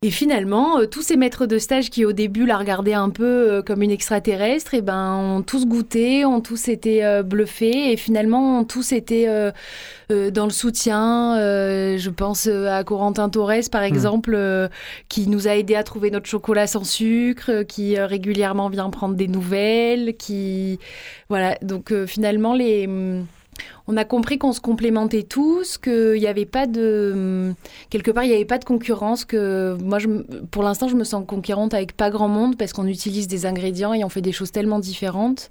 et 0.03 0.09
finalement, 0.09 0.79
euh, 0.79 0.87
tous 0.87 1.03
ces 1.03 1.15
maîtres 1.15 1.45
de 1.45 1.59
stage 1.59 1.91
qui 1.91 2.05
au 2.05 2.11
début 2.11 2.47
la 2.47 2.57
regardaient 2.57 2.95
un 2.95 3.11
peu 3.11 3.23
euh, 3.23 3.61
comme 3.61 3.83
une 3.83 3.91
extraterrestre, 3.91 4.73
et 4.73 4.77
eh 4.77 4.81
ben, 4.81 5.15
ont 5.15 5.41
tous 5.43 5.67
goûté, 5.67 6.25
ont 6.25 6.41
tous 6.41 6.69
été 6.69 7.05
euh, 7.05 7.21
bluffés, 7.21 7.91
et 7.91 7.97
finalement 7.97 8.61
ont 8.61 8.63
tous 8.63 8.93
été 8.93 9.27
dans 10.09 10.45
le 10.45 10.51
soutien. 10.51 11.35
je 11.37 12.09
pense 12.09 12.47
à 12.47 12.83
Corentin 12.83 13.29
Torres, 13.29 13.69
par 13.71 13.83
hmm. 13.83 13.85
exemple, 13.85 14.69
qui 15.07 15.27
nous 15.27 15.47
a 15.47 15.55
aidé 15.55 15.75
à 15.75 15.83
trouver 15.83 16.09
notre 16.09 16.25
chocolat 16.25 16.65
sans 16.65 16.83
sucre, 16.83 17.61
qui 17.61 17.99
régulièrement 17.99 18.69
vient 18.69 18.89
prendre 18.89 19.13
des 19.13 19.27
nouvelles, 19.27 20.17
qui 20.17 20.79
voilà. 21.29 21.57
Donc 21.61 21.93
finalement 22.07 22.55
les 22.55 22.87
on 23.87 23.97
a 23.97 24.05
compris 24.05 24.37
qu'on 24.37 24.53
se 24.53 24.61
complémentait 24.61 25.23
tous, 25.23 25.77
qu'il 25.77 26.19
n'y 26.19 26.27
avait 26.27 26.45
pas 26.45 26.67
de. 26.67 27.53
Quelque 27.89 28.11
part, 28.11 28.23
il 28.23 28.33
avait 28.33 28.45
pas 28.45 28.57
de 28.57 28.65
concurrence. 28.65 29.25
Que 29.25 29.77
moi, 29.81 29.99
pour 30.51 30.63
l'instant, 30.63 30.87
je 30.87 30.95
me 30.95 31.03
sens 31.03 31.23
concurrente 31.27 31.73
avec 31.73 31.95
pas 31.95 32.09
grand 32.09 32.27
monde 32.27 32.57
parce 32.57 32.73
qu'on 32.73 32.87
utilise 32.87 33.27
des 33.27 33.45
ingrédients 33.45 33.93
et 33.93 34.03
on 34.03 34.09
fait 34.09 34.21
des 34.21 34.31
choses 34.31 34.51
tellement 34.51 34.79
différentes 34.79 35.49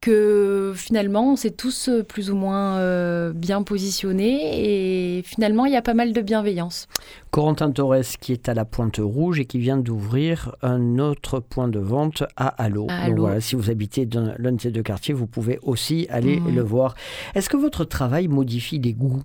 que 0.00 0.72
finalement, 0.74 1.32
on 1.32 1.36
s'est 1.36 1.50
tous 1.50 1.88
euh, 1.88 2.02
plus 2.02 2.30
ou 2.30 2.34
moins 2.34 2.78
euh, 2.78 3.32
bien 3.32 3.62
positionnés 3.62 5.18
et 5.18 5.22
finalement, 5.22 5.66
il 5.66 5.72
y 5.72 5.76
a 5.76 5.82
pas 5.82 5.94
mal 5.94 6.12
de 6.12 6.20
bienveillance. 6.22 6.88
Corentin 7.30 7.70
Torres 7.70 8.16
qui 8.20 8.32
est 8.32 8.48
à 8.48 8.54
la 8.54 8.64
Pointe 8.64 8.98
Rouge 8.98 9.40
et 9.40 9.44
qui 9.44 9.58
vient 9.58 9.76
d'ouvrir 9.76 10.56
un 10.62 10.98
autre 10.98 11.40
point 11.40 11.68
de 11.68 11.78
vente 11.78 12.22
à 12.36 12.48
Allo. 12.48 12.86
Donc 12.86 13.18
voilà, 13.18 13.40
si 13.40 13.56
vous 13.56 13.70
habitez 13.70 14.06
dans 14.06 14.34
l'un 14.38 14.52
de 14.52 14.60
ces 14.60 14.70
deux 14.70 14.82
quartiers, 14.82 15.14
vous 15.14 15.26
pouvez 15.26 15.58
aussi 15.62 16.06
aller 16.10 16.40
le 16.40 16.62
voir. 16.62 16.94
Est-ce 17.34 17.50
que 17.50 17.58
votre 17.58 17.84
travail 17.84 18.28
modifie 18.28 18.78
les 18.78 18.94
goûts? 18.94 19.22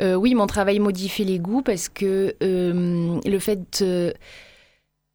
Euh, 0.00 0.14
Oui, 0.14 0.34
mon 0.34 0.46
travail 0.46 0.78
modifie 0.78 1.24
les 1.24 1.38
goûts 1.38 1.62
parce 1.62 1.88
que 1.88 2.34
le 2.40 3.38
fait... 3.38 3.82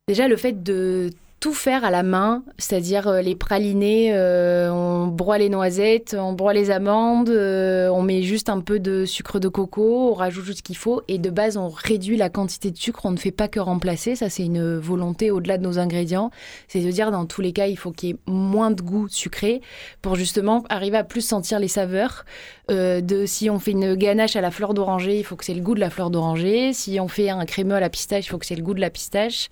Déjà, 0.08 0.28
le 0.28 0.36
fait 0.36 0.64
de 0.64 1.12
tout 1.42 1.54
faire 1.54 1.84
à 1.84 1.90
la 1.90 2.04
main, 2.04 2.44
c'est-à-dire 2.60 3.08
euh, 3.08 3.22
les 3.22 3.34
pralinés, 3.34 4.12
euh, 4.14 4.72
on 4.72 5.08
broie 5.08 5.40
les 5.40 5.50
noisettes, 5.50 6.16
on 6.18 6.34
broie 6.34 6.54
les 6.54 6.70
amandes, 6.70 7.30
euh, 7.30 7.90
on 7.90 8.04
met 8.04 8.22
juste 8.22 8.48
un 8.48 8.62
peu 8.62 8.80
de 8.80 9.06
sucre 9.06 9.40
de 9.40 9.48
coco, 9.48 10.12
on 10.12 10.14
rajoute 10.14 10.46
juste 10.46 10.60
ce 10.60 10.64
qu'il 10.64 10.78
faut 10.78 11.02
et 11.08 11.18
de 11.18 11.32
base 11.32 11.58
on 11.58 11.68
réduit 11.68 12.16
la 12.16 12.30
quantité 12.30 12.70
de 12.70 12.78
sucre, 12.78 13.08
on 13.08 13.12
ne 13.12 13.18
fait 13.18 13.32
pas 13.32 13.48
que 13.48 13.60
remplacer, 13.60 14.16
ça 14.16 14.30
c'est 14.30 14.46
une 14.46 14.78
volonté 14.78 15.32
au-delà 15.32 15.58
de 15.58 15.64
nos 15.64 15.80
ingrédients, 15.80 16.30
c'est 16.68 16.82
de 16.82 16.92
dire 16.92 17.10
dans 17.10 17.26
tous 17.26 17.42
les 17.42 17.54
cas 17.54 17.66
il 17.66 17.78
faut 17.78 17.92
qu'il 17.92 18.10
y 18.10 18.12
ait 18.12 18.18
moins 18.28 18.70
de 18.70 18.84
goût 18.84 19.08
sucré 19.10 19.62
pour 20.04 20.14
justement 20.14 20.64
arriver 20.70 20.98
à 20.98 21.04
plus 21.04 21.22
sentir 21.22 21.60
les 21.60 21.68
saveurs. 21.68 22.24
de 22.70 23.26
si 23.26 23.50
on 23.50 23.58
fait 23.58 23.72
une 23.72 23.96
ganache 23.96 24.36
à 24.36 24.42
la 24.42 24.52
fleur 24.52 24.76
d'oranger, 24.76 25.18
il 25.18 25.24
faut 25.24 25.36
que 25.36 25.44
c'est 25.44 25.56
le 25.56 25.62
goût 25.62 25.74
de 25.74 25.80
la 25.80 25.90
fleur 25.90 26.12
d'oranger. 26.12 26.72
Si 26.72 27.00
on 27.00 27.08
fait 27.08 27.30
un 27.30 27.46
crémeux 27.46 27.76
à 27.76 27.80
la 27.80 27.90
pistache, 27.90 28.28
il 28.28 28.30
faut 28.30 28.38
que 28.38 28.46
c'est 28.46 28.56
le 28.56 28.64
goût 28.64 28.76
de 28.76 28.80
la 28.80 28.92
pistache. 28.92 29.50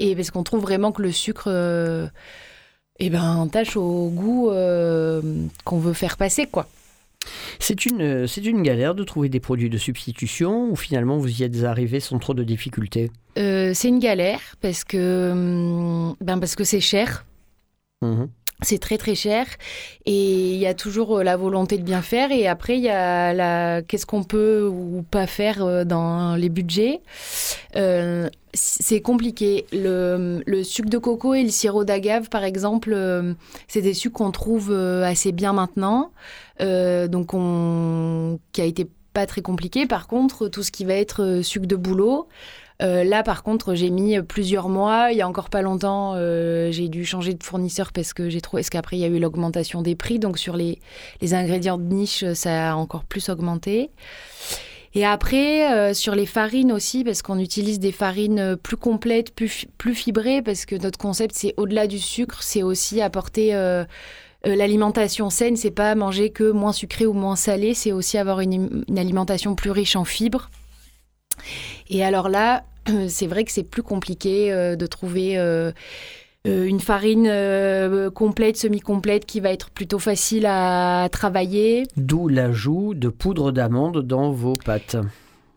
Et 0.00 0.16
parce 0.16 0.30
qu'on 0.30 0.42
trouve 0.42 0.62
vraiment 0.62 0.92
que 0.92 1.02
le 1.02 1.09
sucre, 1.10 1.48
euh, 1.48 2.08
eh 2.98 3.10
ben, 3.10 3.48
tâche 3.48 3.76
au 3.76 4.08
goût 4.10 4.50
euh, 4.50 5.20
qu'on 5.64 5.78
veut 5.78 5.92
faire 5.92 6.16
passer, 6.16 6.46
quoi. 6.46 6.68
C'est 7.58 7.84
une, 7.84 8.26
c'est 8.26 8.44
une 8.44 8.62
galère 8.62 8.94
de 8.94 9.04
trouver 9.04 9.28
des 9.28 9.40
produits 9.40 9.68
de 9.68 9.76
substitution 9.76 10.70
ou 10.70 10.76
finalement 10.76 11.18
vous 11.18 11.40
y 11.40 11.44
êtes 11.44 11.64
arrivé 11.64 12.00
sans 12.00 12.18
trop 12.18 12.34
de 12.34 12.42
difficultés? 12.42 13.10
Euh, 13.38 13.72
c'est 13.74 13.88
une 13.88 13.98
galère 13.98 14.40
parce 14.60 14.84
que, 14.84 15.30
hum, 15.32 16.16
ben 16.20 16.38
parce 16.38 16.56
que 16.56 16.64
c'est 16.64 16.80
cher. 16.80 17.26
Mhm. 18.02 18.30
C'est 18.62 18.78
très 18.78 18.98
très 18.98 19.14
cher 19.14 19.46
et 20.04 20.52
il 20.52 20.58
y 20.58 20.66
a 20.66 20.74
toujours 20.74 21.18
euh, 21.18 21.22
la 21.22 21.36
volonté 21.36 21.78
de 21.78 21.82
bien 21.82 22.02
faire 22.02 22.30
et 22.30 22.46
après 22.46 22.76
il 22.76 22.82
y 22.82 22.90
a 22.90 23.32
la 23.32 23.80
qu'est-ce 23.82 24.04
qu'on 24.04 24.22
peut 24.22 24.66
ou 24.66 25.02
pas 25.10 25.26
faire 25.26 25.64
euh, 25.64 25.84
dans 25.84 26.36
les 26.36 26.50
budgets. 26.50 27.00
Euh, 27.76 28.28
c'est 28.52 29.00
compliqué. 29.00 29.64
Le, 29.72 30.62
sucre 30.62 30.90
de 30.90 30.98
coco 30.98 31.34
et 31.34 31.42
le 31.42 31.48
sirop 31.48 31.84
d'agave 31.84 32.28
par 32.28 32.44
exemple, 32.44 32.96
c'est 33.68 33.80
des 33.80 33.94
sucres 33.94 34.18
qu'on 34.18 34.32
trouve 34.32 34.72
assez 34.72 35.30
bien 35.30 35.52
maintenant, 35.52 36.10
donc 36.58 37.32
on 37.32 38.40
qui 38.50 38.60
a 38.60 38.64
été 38.64 38.88
pas 39.12 39.26
très 39.26 39.40
compliqué. 39.40 39.86
Par 39.86 40.08
contre, 40.08 40.48
tout 40.48 40.64
ce 40.64 40.72
qui 40.72 40.84
va 40.84 40.94
être 40.94 41.42
sucre 41.42 41.66
de 41.66 41.76
bouleau, 41.76 42.26
euh, 42.82 43.04
là, 43.04 43.22
par 43.22 43.42
contre, 43.42 43.74
j'ai 43.74 43.90
mis 43.90 44.20
plusieurs 44.22 44.68
mois. 44.68 45.12
Il 45.12 45.18
y 45.18 45.22
a 45.22 45.28
encore 45.28 45.50
pas 45.50 45.62
longtemps, 45.62 46.14
euh, 46.16 46.70
j'ai 46.72 46.88
dû 46.88 47.04
changer 47.04 47.34
de 47.34 47.42
fournisseur 47.42 47.92
parce 47.92 48.14
que 48.14 48.30
j'ai 48.30 48.40
trouvé. 48.40 48.62
Parce 48.62 48.70
qu'après, 48.70 48.96
il 48.96 49.00
y 49.00 49.04
a 49.04 49.08
eu 49.08 49.18
l'augmentation 49.18 49.82
des 49.82 49.94
prix. 49.94 50.18
Donc, 50.18 50.38
sur 50.38 50.56
les, 50.56 50.78
les 51.20 51.34
ingrédients 51.34 51.78
de 51.78 51.84
niche, 51.84 52.24
ça 52.32 52.72
a 52.72 52.74
encore 52.74 53.04
plus 53.04 53.28
augmenté. 53.28 53.90
Et 54.94 55.04
après, 55.04 55.72
euh, 55.72 55.94
sur 55.94 56.14
les 56.14 56.26
farines 56.26 56.72
aussi, 56.72 57.04
parce 57.04 57.22
qu'on 57.22 57.38
utilise 57.38 57.78
des 57.78 57.92
farines 57.92 58.56
plus 58.56 58.76
complètes, 58.76 59.34
plus, 59.34 59.66
plus 59.78 59.94
fibrées, 59.94 60.42
parce 60.42 60.64
que 60.64 60.74
notre 60.74 60.98
concept, 60.98 61.34
c'est 61.36 61.54
au-delà 61.56 61.86
du 61.86 61.98
sucre, 61.98 62.42
c'est 62.42 62.62
aussi 62.62 63.00
apporter 63.02 63.52
l'alimentation 64.44 65.28
saine. 65.28 65.56
C'est 65.56 65.70
pas 65.70 65.94
manger 65.94 66.30
que 66.30 66.50
moins 66.50 66.72
sucré 66.72 67.06
ou 67.06 67.12
moins 67.12 67.36
salé, 67.36 67.74
c'est 67.74 67.92
aussi 67.92 68.16
avoir 68.16 68.40
une 68.40 68.84
alimentation 68.96 69.54
plus 69.54 69.70
riche 69.70 69.96
en 69.96 70.04
fibres. 70.04 70.50
Et 71.88 72.04
alors 72.04 72.28
là, 72.28 72.64
c'est 73.08 73.26
vrai 73.26 73.44
que 73.44 73.52
c'est 73.52 73.62
plus 73.62 73.82
compliqué 73.82 74.52
euh, 74.52 74.76
de 74.76 74.86
trouver 74.86 75.38
euh, 75.38 75.72
euh, 76.46 76.64
une 76.64 76.80
farine 76.80 77.26
euh, 77.28 78.10
complète, 78.10 78.56
semi-complète, 78.56 79.26
qui 79.26 79.40
va 79.40 79.50
être 79.50 79.70
plutôt 79.70 79.98
facile 79.98 80.46
à 80.46 81.08
travailler. 81.12 81.84
D'où 81.96 82.28
l'ajout 82.28 82.94
de 82.94 83.08
poudre 83.08 83.52
d'amande 83.52 84.02
dans 84.02 84.30
vos 84.32 84.54
pâtes, 84.56 84.96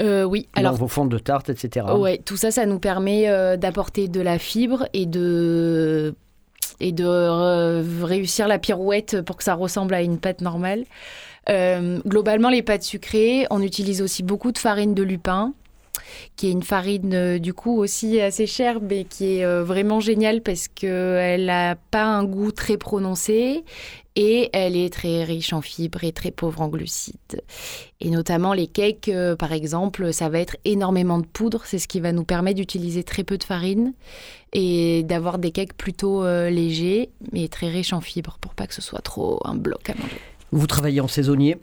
Euh, 0.02 0.24
oui, 0.26 0.50
alors 0.56 0.74
dans 0.74 0.80
vos 0.80 0.88
fonds 0.90 1.06
de 1.06 1.18
tarte, 1.18 1.50
etc. 1.50 1.86
Ouais, 1.96 2.18
tout 2.18 2.36
ça, 2.36 2.52
ça 2.52 2.66
nous 2.66 2.80
permet 2.80 3.30
euh, 3.30 3.56
d'apporter 3.56 4.10
de 4.10 4.20
la 4.20 4.38
fibre 4.40 4.88
et 4.92 5.06
de 5.06 6.16
et 6.82 6.92
de 6.92 7.06
euh, 7.08 7.84
réussir 8.04 8.48
la 8.50 8.60
pirouette 8.60 9.22
pour 9.22 9.38
que 9.38 9.44
ça 9.44 9.54
ressemble 9.54 9.94
à 9.94 10.02
une 10.02 10.18
pâte 10.18 10.42
normale. 10.42 10.84
Globalement, 11.48 12.50
les 12.50 12.64
pâtes 12.64 12.84
sucrées, 12.84 13.46
on 13.52 13.62
utilise 13.62 14.02
aussi 14.02 14.24
beaucoup 14.24 14.52
de 14.52 14.58
farine 14.58 14.94
de 14.94 15.04
lupin, 15.04 15.54
qui 16.36 16.48
est 16.48 16.52
une 16.52 16.64
farine 16.64 17.14
euh, 17.14 17.40
du 17.40 17.54
coup 17.54 17.78
aussi 17.78 18.20
assez 18.20 18.48
chère, 18.48 18.80
mais 18.82 19.04
qui 19.04 19.38
est 19.38 19.46
euh, 19.46 19.64
vraiment 19.64 20.00
géniale 20.00 20.42
parce 20.42 20.68
qu'elle 20.68 21.46
n'a 21.46 21.76
pas 21.76 22.06
un 22.06 22.24
goût 22.24 22.52
très 22.52 22.78
prononcé 22.78 23.64
et 24.16 24.50
elle 24.54 24.76
est 24.76 24.94
très 24.94 25.24
riche 25.24 25.54
en 25.54 25.62
fibres 25.62 26.04
et 26.04 26.12
très 26.12 26.32
pauvre 26.32 26.62
en 26.62 26.68
glucides. 26.68 27.42
Et 28.00 28.10
notamment 28.10 28.54
les 28.54 28.68
cakes, 28.68 29.10
euh, 29.10 29.36
par 29.36 29.54
exemple, 29.54 30.14
ça 30.14 30.30
va 30.30 30.40
être 30.40 30.58
énormément 30.66 31.18
de 31.18 31.26
poudre. 31.26 31.62
C'est 31.66 31.80
ce 31.80 31.88
qui 31.88 32.00
va 32.00 32.12
nous 32.12 32.24
permettre 32.24 32.58
d'utiliser 32.58 33.04
très 33.04 33.24
peu 33.24 33.38
de 33.38 33.44
farine 33.44 33.94
et 34.54 35.04
d'avoir 35.04 35.40
des 35.40 35.52
cakes 35.52 35.74
plutôt 35.74 36.24
légers, 36.24 37.10
mais 37.32 37.48
très 37.48 37.70
riches 37.70 37.94
en 37.94 38.02
fibres 38.02 38.38
pour 38.40 38.54
pas 38.54 38.68
que 38.68 38.76
ce 38.76 38.84
soit 38.84 39.02
trop 39.02 39.40
un 39.46 39.56
bloc 39.56 39.90
à 39.90 39.96
manger. 39.96 40.20
Vous 40.52 40.68
travaillez 40.68 41.02
en 41.02 41.08
saisonnier? 41.08 41.58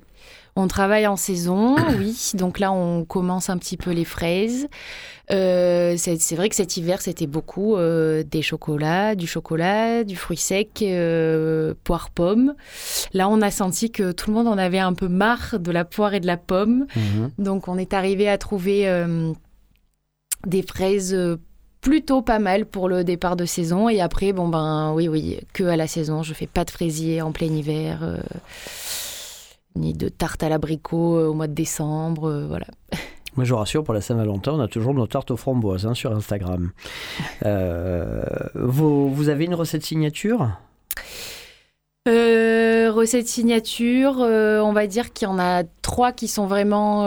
On 0.60 0.68
travaille 0.68 1.06
en 1.06 1.16
saison, 1.16 1.76
oui. 1.98 2.32
Donc 2.34 2.58
là, 2.58 2.70
on 2.70 3.06
commence 3.06 3.48
un 3.48 3.56
petit 3.56 3.78
peu 3.78 3.92
les 3.92 4.04
fraises. 4.04 4.68
Euh, 5.30 5.94
c'est 5.96 6.34
vrai 6.34 6.50
que 6.50 6.56
cet 6.56 6.76
hiver, 6.76 7.00
c'était 7.00 7.26
beaucoup 7.26 7.76
euh, 7.76 8.22
des 8.24 8.42
chocolats, 8.42 9.14
du 9.14 9.26
chocolat, 9.26 10.04
du 10.04 10.16
fruit 10.16 10.36
sec, 10.36 10.82
euh, 10.82 11.72
poire 11.82 12.10
pomme. 12.10 12.54
Là, 13.14 13.28
on 13.28 13.40
a 13.40 13.50
senti 13.50 13.90
que 13.90 14.12
tout 14.12 14.30
le 14.30 14.36
monde 14.36 14.48
en 14.48 14.58
avait 14.58 14.80
un 14.80 14.92
peu 14.92 15.08
marre 15.08 15.58
de 15.58 15.70
la 15.70 15.86
poire 15.86 16.12
et 16.12 16.20
de 16.20 16.26
la 16.26 16.36
pomme. 16.36 16.86
Mhm. 16.94 17.30
Donc, 17.38 17.68
on 17.68 17.78
est 17.78 17.94
arrivé 17.94 18.28
à 18.28 18.36
trouver 18.36 18.86
des 20.46 20.62
fraises 20.62 21.16
plutôt 21.80 22.20
pas 22.20 22.38
mal 22.38 22.66
pour 22.66 22.90
le 22.90 23.02
départ 23.02 23.36
de 23.36 23.46
saison. 23.46 23.88
Et 23.88 24.02
après, 24.02 24.34
bon, 24.34 24.48
ben 24.48 24.92
oui, 24.94 25.08
oui, 25.08 25.38
que 25.54 25.64
à 25.64 25.76
la 25.76 25.86
saison. 25.86 26.22
Je 26.22 26.34
fais 26.34 26.48
pas 26.48 26.66
de 26.66 26.70
fraisier 26.70 27.22
en 27.22 27.32
plein 27.32 27.46
hiver, 27.46 28.00
ni 29.76 29.92
de 29.94 30.08
tarte 30.08 30.42
à 30.42 30.48
l'abricot 30.48 31.16
euh, 31.16 31.28
au 31.28 31.34
mois 31.34 31.46
de 31.46 31.54
décembre. 31.54 32.28
euh, 32.28 32.46
voilà. 32.46 32.66
Moi, 33.36 33.44
je 33.44 33.52
vous 33.52 33.58
rassure, 33.58 33.84
pour 33.84 33.94
la 33.94 34.00
Saint-Valentin, 34.00 34.52
on 34.54 34.60
a 34.60 34.66
toujours 34.66 34.92
nos 34.92 35.06
tartes 35.06 35.30
aux 35.30 35.36
framboises 35.36 35.86
hein, 35.86 35.94
sur 35.94 36.12
Instagram. 36.12 36.70
Euh, 37.46 38.22
vous, 38.54 39.14
vous 39.14 39.28
avez 39.30 39.46
une 39.46 39.54
recette 39.54 39.82
signature? 39.82 40.50
Euh, 42.06 42.90
recette 42.90 43.28
signature, 43.28 44.20
euh, 44.20 44.60
on 44.60 44.72
va 44.72 44.86
dire 44.86 45.14
qu'il 45.14 45.26
y 45.26 45.30
en 45.30 45.38
a 45.38 45.62
trois 45.80 46.12
qui 46.12 46.28
sont 46.28 46.46
vraiment, 46.46 47.06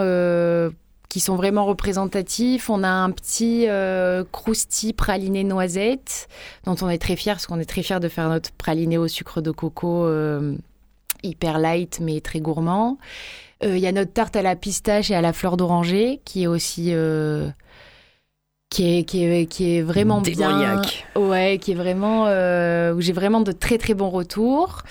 qui 1.13 1.19
sont 1.19 1.35
vraiment 1.35 1.65
représentatifs. 1.65 2.71
On 2.71 2.83
a 2.83 2.89
un 2.89 3.11
petit 3.11 3.65
euh, 3.67 4.23
praliné 4.97 5.43
noisette, 5.43 6.27
dont 6.65 6.75
on 6.81 6.89
est 6.89 6.97
très 6.97 7.15
fiers, 7.15 7.33
parce 7.33 7.45
qu'on 7.45 7.59
est 7.59 7.69
très 7.69 7.83
fiers 7.83 7.99
de 7.99 8.07
faire 8.07 8.29
notre 8.29 8.51
praliné 8.53 8.97
au 8.97 9.07
sucre 9.07 9.39
de 9.39 9.51
coco 9.51 10.05
euh, 10.05 10.55
hyper 11.23 11.57
light, 11.59 11.99
mais 12.01 12.21
très 12.21 12.39
gourmand. 12.39 12.97
Euh, 13.63 13.77
Il 13.77 13.81
y 13.81 13.87
a 13.87 13.91
notre 13.91 14.13
tarte 14.13 14.35
à 14.35 14.41
la 14.41 14.55
pistache 14.55 15.09
et 15.09 15.15
à 15.15 15.21
la 15.21 15.33
fleur 15.33 15.57
d'oranger, 15.57 16.21
qui 16.25 16.43
est 16.43 16.47
aussi... 16.47 16.89
euh, 16.93 17.49
qui 18.69 18.97
est, 18.97 19.03
qui, 19.03 19.23
est, 19.23 19.45
qui 19.45 19.77
est 19.77 19.81
vraiment 19.83 20.19
bien. 20.19 20.33
Démoniaque. 20.49 21.05
Ouais, 21.15 21.59
qui 21.61 21.73
est 21.73 21.75
vraiment 21.75 22.25
euh, 22.25 22.93
où 22.93 23.01
j'ai 23.01 23.13
vraiment 23.13 23.41
de 23.41 23.51
très 23.51 23.77
très 23.77 23.93
bons 23.93 24.09
retours. 24.09 24.81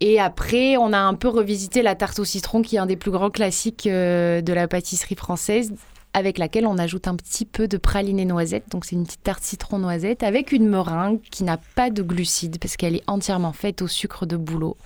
Et 0.00 0.20
après, 0.20 0.76
on 0.76 0.92
a 0.92 0.98
un 0.98 1.14
peu 1.14 1.28
revisité 1.28 1.80
la 1.80 1.94
tarte 1.94 2.18
au 2.18 2.26
citron, 2.26 2.60
qui 2.60 2.76
est 2.76 2.78
un 2.78 2.84
des 2.84 2.96
plus 2.96 3.10
grands 3.10 3.30
classiques 3.30 3.86
euh, 3.86 4.42
de 4.42 4.52
la 4.52 4.68
pâtisserie 4.68 5.14
française, 5.14 5.72
avec 6.12 6.36
laquelle 6.36 6.66
on 6.66 6.76
ajoute 6.76 7.08
un 7.08 7.16
petit 7.16 7.46
peu 7.46 7.66
de 7.66 7.78
praliné 7.78 8.26
noisette. 8.26 8.64
Donc 8.70 8.84
c'est 8.84 8.94
une 8.94 9.04
petite 9.04 9.22
tarte 9.22 9.42
citron 9.42 9.78
noisette 9.78 10.22
avec 10.22 10.52
une 10.52 10.68
meringue 10.68 11.20
qui 11.30 11.44
n'a 11.44 11.58
pas 11.76 11.88
de 11.88 12.02
glucides 12.02 12.58
parce 12.58 12.76
qu'elle 12.76 12.96
est 12.96 13.04
entièrement 13.06 13.54
faite 13.54 13.80
au 13.80 13.88
sucre 13.88 14.26
de 14.26 14.36
bouleau. 14.36 14.76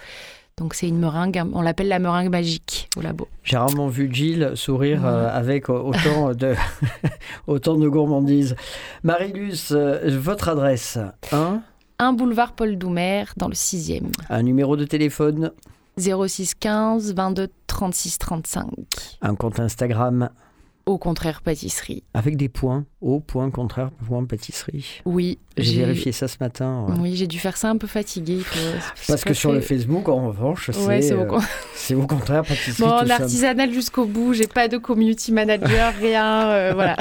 Donc 0.59 0.75
c'est 0.75 0.89
une 0.89 0.99
meringue, 0.99 1.41
on 1.53 1.63
l'appelle 1.63 1.89
la 1.89 2.01
meringue 2.01 2.31
magique 2.31 2.89
au 2.97 3.01
labo. 3.01 3.29
J'ai 3.45 3.57
rarement 3.57 3.89
vu 3.89 4.13
Gilles 4.13 4.53
sourire 4.55 5.07
euh, 5.07 5.29
avec 5.33 5.69
autant 5.69 6.35
de, 6.35 6.55
autant 7.47 7.77
de 7.77 7.89
gourmandise. 7.89 8.57
Marilus, 9.05 9.73
euh, 9.73 10.19
votre 10.19 10.49
adresse 10.49 10.99
hein 11.33 11.63
Un 11.99 12.13
boulevard 12.13 12.53
Paul 12.55 12.77
Doumer 12.77 13.25
dans 13.37 13.49
le 13.49 13.55
6e. 13.55 14.07
Un 14.29 14.43
numéro 14.43 14.77
de 14.77 14.85
téléphone 14.85 15.53
06 15.99 16.55
15 16.55 17.15
22 17.15 17.49
36 17.67 18.19
35. 18.19 18.67
Un 19.23 19.35
compte 19.35 19.61
Instagram 19.61 20.31
Au 20.89 20.97
contraire, 20.97 21.43
pâtisserie. 21.43 22.03
avec 22.15 22.39
des 22.39 22.49
points 22.49 22.87
Au 23.03 23.21
point 23.21 23.51
contraire, 23.51 23.91
point 24.07 24.25
pâtisserie. 24.25 25.03
Oui, 25.05 25.39
J'ai 25.59 25.81
vérifié 25.81 26.13
ça 26.13 26.29
ce 26.29 26.37
matin. 26.41 26.87
ouais. 26.89 26.95
Oui, 26.99 27.15
j'ai 27.15 27.27
dû 27.27 27.39
faire 27.39 27.59
ça 27.59 27.69
un 27.69 27.77
peu 27.77 27.87
fatigué. 27.87 28.39
Parce 29.07 29.23
que 29.23 29.35
sur 29.35 29.53
le 29.53 29.61
Facebook, 29.61 30.09
en 30.09 30.29
revanche, 30.29 30.71
Ouais, 30.71 31.03
c'est 31.03 31.09
c'est 31.09 31.15
au 31.15 31.21
euh, 31.35 31.41
c'est 31.75 31.95
au 31.95 32.07
contraire 32.07 32.43
pâtisserie. 32.43 32.89
Bon, 32.89 32.89
en 32.95 33.11
artisanal 33.11 33.71
jusqu'au 33.73 34.07
bout, 34.07 34.33
j'ai 34.33 34.47
pas 34.47 34.67
de 34.69 34.79
community 34.79 35.31
manager, 35.31 35.93
rien, 36.01 36.49
euh, 36.49 36.73
voilà. 36.75 36.97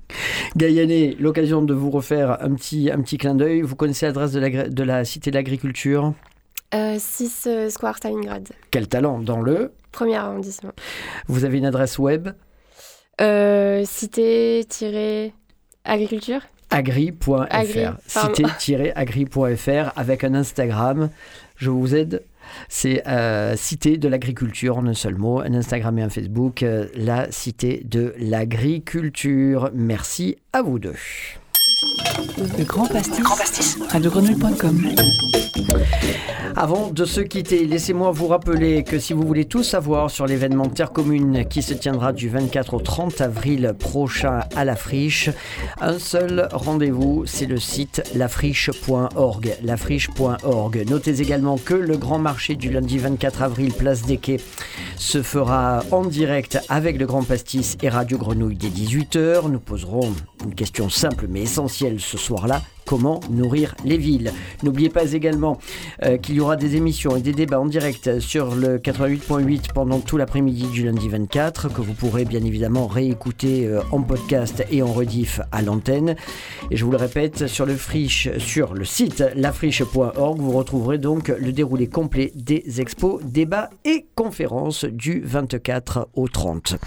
Gaïané, 0.56 1.14
l'occasion 1.20 1.60
de 1.62 1.74
vous 1.74 1.90
refaire 1.90 2.42
un 2.42 2.54
petit, 2.54 2.90
un 2.90 3.00
petit 3.02 3.18
clin 3.18 3.34
d'œil. 3.34 3.60
Vous 3.60 3.76
connaissez 3.76 4.06
l'adresse 4.06 4.32
de 4.32 4.40
la, 4.40 4.48
gra- 4.50 4.68
de 4.70 4.82
la 4.82 5.04
Cité 5.04 5.30
de 5.30 5.36
l'Agriculture? 5.36 6.14
6 6.72 7.44
Euh, 7.46 7.70
Square 7.70 7.96
Stalingrad, 7.96 8.48
Quel 8.70 8.88
talent 8.88 9.18
dans 9.18 9.40
le 9.40 9.72
premier 9.92 10.16
arrondissement. 10.16 10.72
Vous 11.26 11.44
avez 11.44 11.58
une 11.58 11.66
adresse 11.66 11.98
web? 11.98 12.28
Euh, 13.20 13.82
Cité-agriculture 13.84 16.40
agri.fr. 16.70 17.46
Agri. 17.50 17.86
Cité-agri.fr 18.06 19.92
avec 19.96 20.24
un 20.24 20.34
Instagram. 20.34 21.10
Je 21.56 21.70
vous 21.70 21.94
aide. 21.94 22.22
C'est 22.68 23.06
euh, 23.06 23.56
Cité 23.56 23.96
de 23.96 24.08
l'Agriculture 24.08 24.78
en 24.78 24.86
un 24.86 24.94
seul 24.94 25.16
mot. 25.16 25.40
Un 25.40 25.54
Instagram 25.54 25.98
et 25.98 26.02
un 26.02 26.08
Facebook. 26.08 26.62
euh, 26.62 26.86
la 26.94 27.30
Cité 27.30 27.82
de 27.84 28.14
l'Agriculture. 28.18 29.70
Merci 29.74 30.36
à 30.52 30.62
vous 30.62 30.78
deux. 30.78 30.94
Le 32.58 32.64
grand 32.64 32.86
pastis. 32.86 33.22
Grand 33.22 33.36
pastis. 33.36 33.78
Radiogrenouille.com. 33.90 34.88
Avant 36.56 36.90
de 36.90 37.04
se 37.04 37.20
quitter, 37.20 37.66
laissez-moi 37.66 38.10
vous 38.10 38.26
rappeler 38.26 38.82
que 38.82 38.98
si 38.98 39.12
vous 39.12 39.22
voulez 39.22 39.44
tout 39.44 39.62
savoir 39.62 40.10
sur 40.10 40.26
l'événement 40.26 40.66
Terre 40.66 40.90
Commune 40.90 41.46
qui 41.46 41.62
se 41.62 41.72
tiendra 41.72 42.12
du 42.12 42.28
24 42.28 42.74
au 42.74 42.80
30 42.80 43.20
avril 43.20 43.74
prochain 43.78 44.40
à 44.56 44.64
la 44.64 44.74
Friche, 44.74 45.30
un 45.80 46.00
seul 46.00 46.48
rendez-vous, 46.52 47.24
c'est 47.26 47.46
le 47.46 47.58
site 47.58 48.02
lafriche.org. 48.16 49.56
Lafriche.org. 49.62 50.84
Notez 50.88 51.20
également 51.20 51.58
que 51.58 51.74
le 51.74 51.96
grand 51.96 52.18
marché 52.18 52.56
du 52.56 52.70
lundi 52.70 52.98
24 52.98 53.42
avril, 53.42 53.72
place 53.72 54.02
des 54.02 54.16
Quais, 54.16 54.40
se 54.96 55.22
fera 55.22 55.84
en 55.92 56.04
direct 56.04 56.58
avec 56.68 56.98
le 56.98 57.06
Grand 57.06 57.22
Pastis 57.22 57.76
et 57.82 57.88
Radio 57.88 58.18
Grenouille 58.18 58.56
dès 58.56 58.68
18h. 58.68 59.48
Nous 59.48 59.60
poserons 59.60 60.12
une 60.44 60.56
question 60.56 60.88
simple 60.88 61.26
mais 61.28 61.42
essentielle 61.42 61.67
ce 61.68 62.16
soir-là 62.18 62.62
comment 62.88 63.20
nourrir 63.28 63.74
les 63.84 63.98
villes. 63.98 64.32
N'oubliez 64.62 64.88
pas 64.88 65.12
également 65.12 65.58
euh, 66.04 66.16
qu'il 66.16 66.36
y 66.36 66.40
aura 66.40 66.56
des 66.56 66.76
émissions 66.76 67.16
et 67.16 67.20
des 67.20 67.32
débats 67.32 67.60
en 67.60 67.66
direct 67.66 68.18
sur 68.18 68.54
le 68.54 68.78
88.8 68.78 69.74
pendant 69.74 70.00
tout 70.00 70.16
l'après-midi 70.16 70.68
du 70.68 70.84
lundi 70.84 71.06
24, 71.06 71.70
que 71.70 71.82
vous 71.82 71.92
pourrez 71.92 72.24
bien 72.24 72.42
évidemment 72.42 72.86
réécouter 72.86 73.66
euh, 73.66 73.82
en 73.92 74.00
podcast 74.00 74.64
et 74.70 74.82
en 74.82 74.90
rediff 74.90 75.40
à 75.52 75.60
l'antenne. 75.60 76.16
Et 76.70 76.76
je 76.78 76.84
vous 76.86 76.90
le 76.90 76.96
répète, 76.96 77.46
sur 77.46 77.66
le 77.66 77.76
friche, 77.76 78.30
sur 78.38 78.72
le 78.72 78.86
site 78.86 79.22
lafriche.org, 79.36 80.40
vous 80.40 80.52
retrouverez 80.52 80.96
donc 80.96 81.28
le 81.28 81.52
déroulé 81.52 81.88
complet 81.88 82.32
des 82.34 82.80
expos, 82.80 83.22
débats 83.22 83.68
et 83.84 84.06
conférences 84.14 84.86
du 84.86 85.20
24 85.26 86.08
au 86.14 86.26
30. 86.26 86.78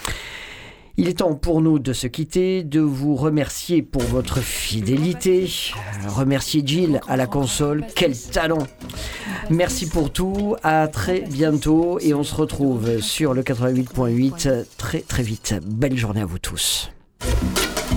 Il 0.97 1.07
est 1.07 1.19
temps 1.19 1.35
pour 1.35 1.61
nous 1.61 1.79
de 1.79 1.93
se 1.93 2.07
quitter, 2.07 2.63
de 2.63 2.81
vous 2.81 3.15
remercier 3.15 3.81
pour 3.81 4.01
votre 4.03 4.39
fidélité, 4.39 5.49
remercier 6.07 6.63
Jill 6.65 6.99
à 7.07 7.17
la 7.17 7.27
console, 7.27 7.85
quel 7.95 8.17
talent 8.17 8.67
Merci 9.49 9.87
pour 9.87 10.11
tout, 10.11 10.55
à 10.63 10.87
très 10.87 11.21
bientôt 11.21 11.97
et 11.99 12.13
on 12.13 12.23
se 12.23 12.35
retrouve 12.35 12.99
sur 12.99 13.33
le 13.33 13.41
88.8 13.41 14.65
très 14.77 14.99
très 14.99 15.23
vite. 15.23 15.55
Belle 15.65 15.97
journée 15.97 16.21
à 16.21 16.25
vous 16.25 16.39
tous. 16.39 16.91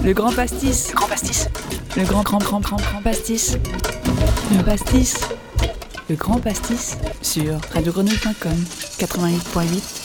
Le 0.05 0.13
grand 0.13 0.33
pastis. 0.33 0.91
Le 0.91 0.97
grand 0.97 1.09
pastis. 1.09 1.49
Le 1.97 2.05
grand 2.05 2.23
grand 2.23 2.39
grand 2.39 2.61
grand 2.61 2.77
grand 2.77 3.03
pastis. 3.03 3.57
Le 4.57 4.63
pastis. 4.63 5.17
Le 6.11 6.17
grand 6.17 6.39
pastis 6.39 6.99
sur 7.23 7.59
radiogrenouille.com 7.73 8.57
88.8 8.99 10.04